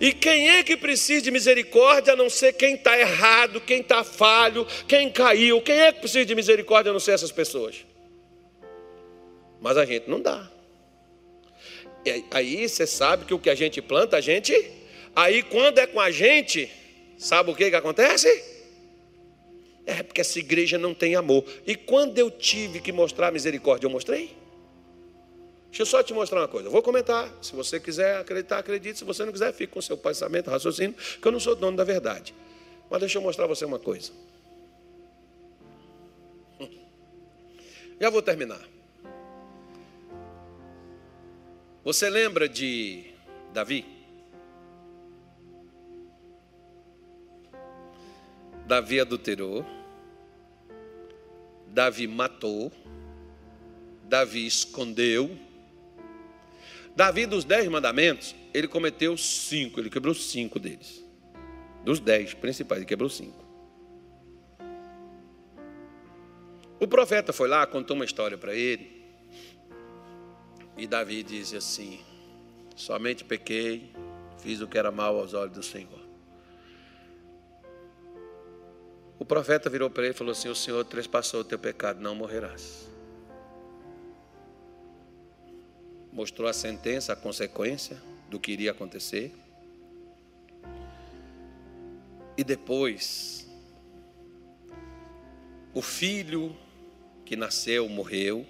[0.00, 4.02] E quem é que precisa de misericórdia a não ser quem está errado, quem está
[4.02, 5.62] falho, quem caiu?
[5.62, 7.86] Quem é que precisa de misericórdia a não ser essas pessoas?
[9.60, 10.50] Mas a gente não dá.
[12.04, 14.52] E aí você sabe que o que a gente planta, a gente.
[15.14, 16.70] Aí quando é com a gente,
[17.18, 18.56] sabe o que, que acontece?
[19.86, 21.44] É porque essa igreja não tem amor.
[21.66, 24.36] E quando eu tive que mostrar misericórdia, eu mostrei?
[25.68, 26.68] Deixa eu só te mostrar uma coisa.
[26.68, 27.30] Eu vou comentar.
[27.40, 28.98] Se você quiser acreditar, acredite.
[28.98, 31.84] Se você não quiser, fique com seu pensamento, raciocínio, que eu não sou dono da
[31.84, 32.34] verdade.
[32.90, 34.10] Mas deixa eu mostrar a você uma coisa.
[38.00, 38.60] Já vou terminar.
[41.84, 43.04] Você lembra de
[43.52, 43.95] Davi?
[48.66, 49.64] Davi adulterou.
[51.68, 52.72] Davi matou.
[54.04, 55.36] Davi escondeu.
[56.96, 61.04] Davi, dos dez mandamentos, ele cometeu cinco, ele quebrou cinco deles.
[61.84, 63.44] Dos dez principais, ele quebrou cinco.
[66.80, 69.04] O profeta foi lá, contou uma história para ele.
[70.76, 72.00] E Davi disse assim:
[72.74, 73.92] Somente pequei,
[74.38, 76.05] fiz o que era mal aos olhos do Senhor.
[79.18, 82.14] O profeta virou para ele e falou assim: O Senhor trespassou o teu pecado, não
[82.14, 82.86] morrerás.
[86.16, 89.30] mostrou a sentença, a consequência do que iria acontecer.
[92.38, 93.46] E depois,
[95.74, 96.56] o filho
[97.26, 98.46] que nasceu morreu.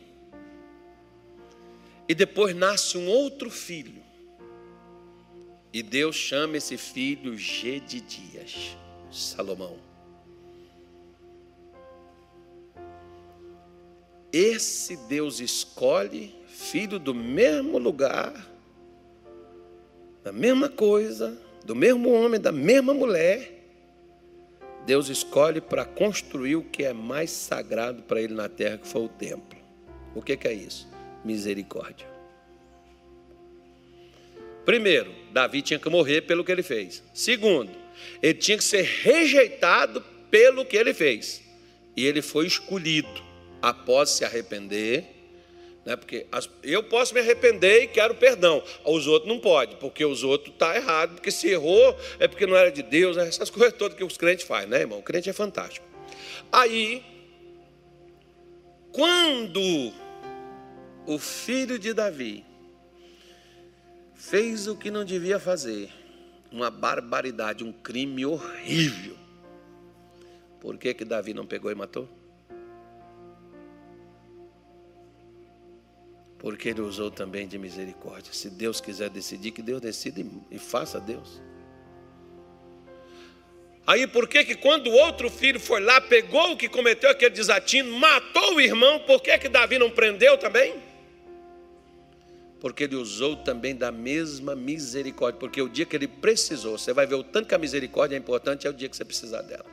[2.08, 4.00] E depois nasce um outro filho.
[5.72, 8.76] E Deus chama esse filho Gedidias,
[9.10, 9.85] Salomão.
[14.36, 18.46] Esse Deus escolhe filho do mesmo lugar,
[20.22, 23.64] da mesma coisa, do mesmo homem, da mesma mulher,
[24.84, 29.06] Deus escolhe para construir o que é mais sagrado para ele na terra, que foi
[29.06, 29.58] o templo.
[30.14, 30.86] O que, que é isso?
[31.24, 32.06] Misericórdia.
[34.66, 37.02] Primeiro, Davi tinha que morrer pelo que ele fez.
[37.14, 37.72] Segundo,
[38.22, 41.40] ele tinha que ser rejeitado pelo que ele fez.
[41.96, 43.25] E ele foi escolhido
[43.60, 45.16] após se arrepender
[45.86, 45.94] né?
[45.94, 48.60] Porque as, eu posso me arrepender e quero perdão.
[48.84, 52.56] Os outros não podem, porque os outros tá errado, porque se errou é porque não
[52.56, 53.28] era de Deus, né?
[53.28, 54.98] essas coisas todas que os crentes fazem, né, irmão?
[54.98, 55.86] O crente é fantástico.
[56.50, 57.04] Aí,
[58.90, 59.92] quando
[61.06, 62.44] o filho de Davi
[64.12, 65.88] fez o que não devia fazer,
[66.50, 69.16] uma barbaridade, um crime horrível,
[70.60, 72.08] por que, que Davi não pegou e matou?
[76.38, 78.32] Porque ele usou também de misericórdia.
[78.32, 81.40] Se Deus quiser decidir, que Deus decida e, faça Deus.
[83.86, 87.30] Aí por que que quando o outro filho foi lá, pegou o que cometeu aquele
[87.30, 90.74] desatino, matou o irmão, por que que Davi não prendeu também?
[92.60, 97.06] Porque ele usou também da mesma misericórdia, porque o dia que ele precisou, você vai
[97.06, 99.66] ver o tanto que a misericórdia é importante, é o dia que você precisar dela.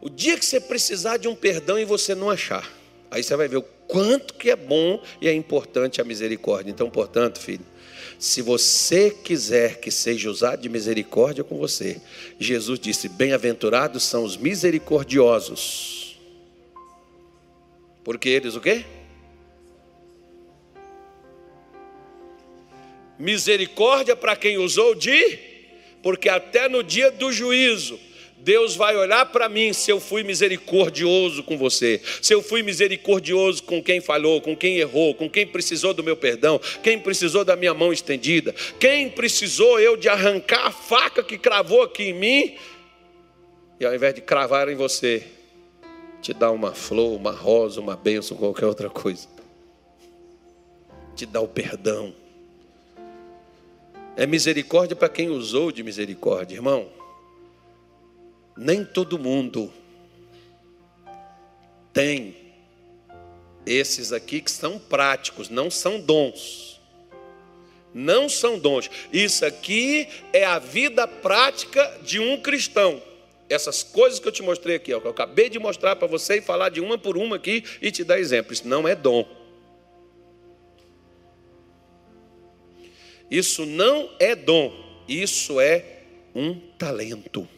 [0.00, 2.70] O dia que você precisar de um perdão e você não achar,
[3.16, 6.70] Aí você vai ver o quanto que é bom e é importante a misericórdia.
[6.70, 7.64] Então, portanto, filho,
[8.18, 11.98] se você quiser que seja usado de misericórdia com você,
[12.38, 16.18] Jesus disse: Bem-aventurados são os misericordiosos.
[18.04, 18.84] Porque eles o quê?
[23.18, 25.38] Misericórdia para quem usou de,
[26.02, 27.98] porque até no dia do juízo
[28.46, 33.64] Deus vai olhar para mim se eu fui misericordioso com você, se eu fui misericordioso
[33.64, 37.56] com quem falhou, com quem errou, com quem precisou do meu perdão, quem precisou da
[37.56, 42.56] minha mão estendida, quem precisou eu de arrancar a faca que cravou aqui em mim,
[43.80, 45.24] e ao invés de cravar em você,
[46.22, 49.26] te dar uma flor, uma rosa, uma bênção, qualquer outra coisa,
[51.16, 52.14] te dar o perdão.
[54.16, 56.94] É misericórdia para quem usou de misericórdia, irmão
[58.56, 59.72] nem todo mundo
[61.92, 62.36] tem
[63.66, 66.80] esses aqui que são práticos, não são dons.
[67.92, 68.90] Não são dons.
[69.12, 73.02] Isso aqui é a vida prática de um cristão.
[73.48, 76.36] Essas coisas que eu te mostrei aqui, ó, que eu acabei de mostrar para você
[76.36, 78.52] e falar de uma por uma aqui e te dar exemplo.
[78.52, 79.26] Isso não é dom.
[83.30, 84.72] Isso não é dom.
[85.08, 86.02] Isso é
[86.34, 87.48] um talento.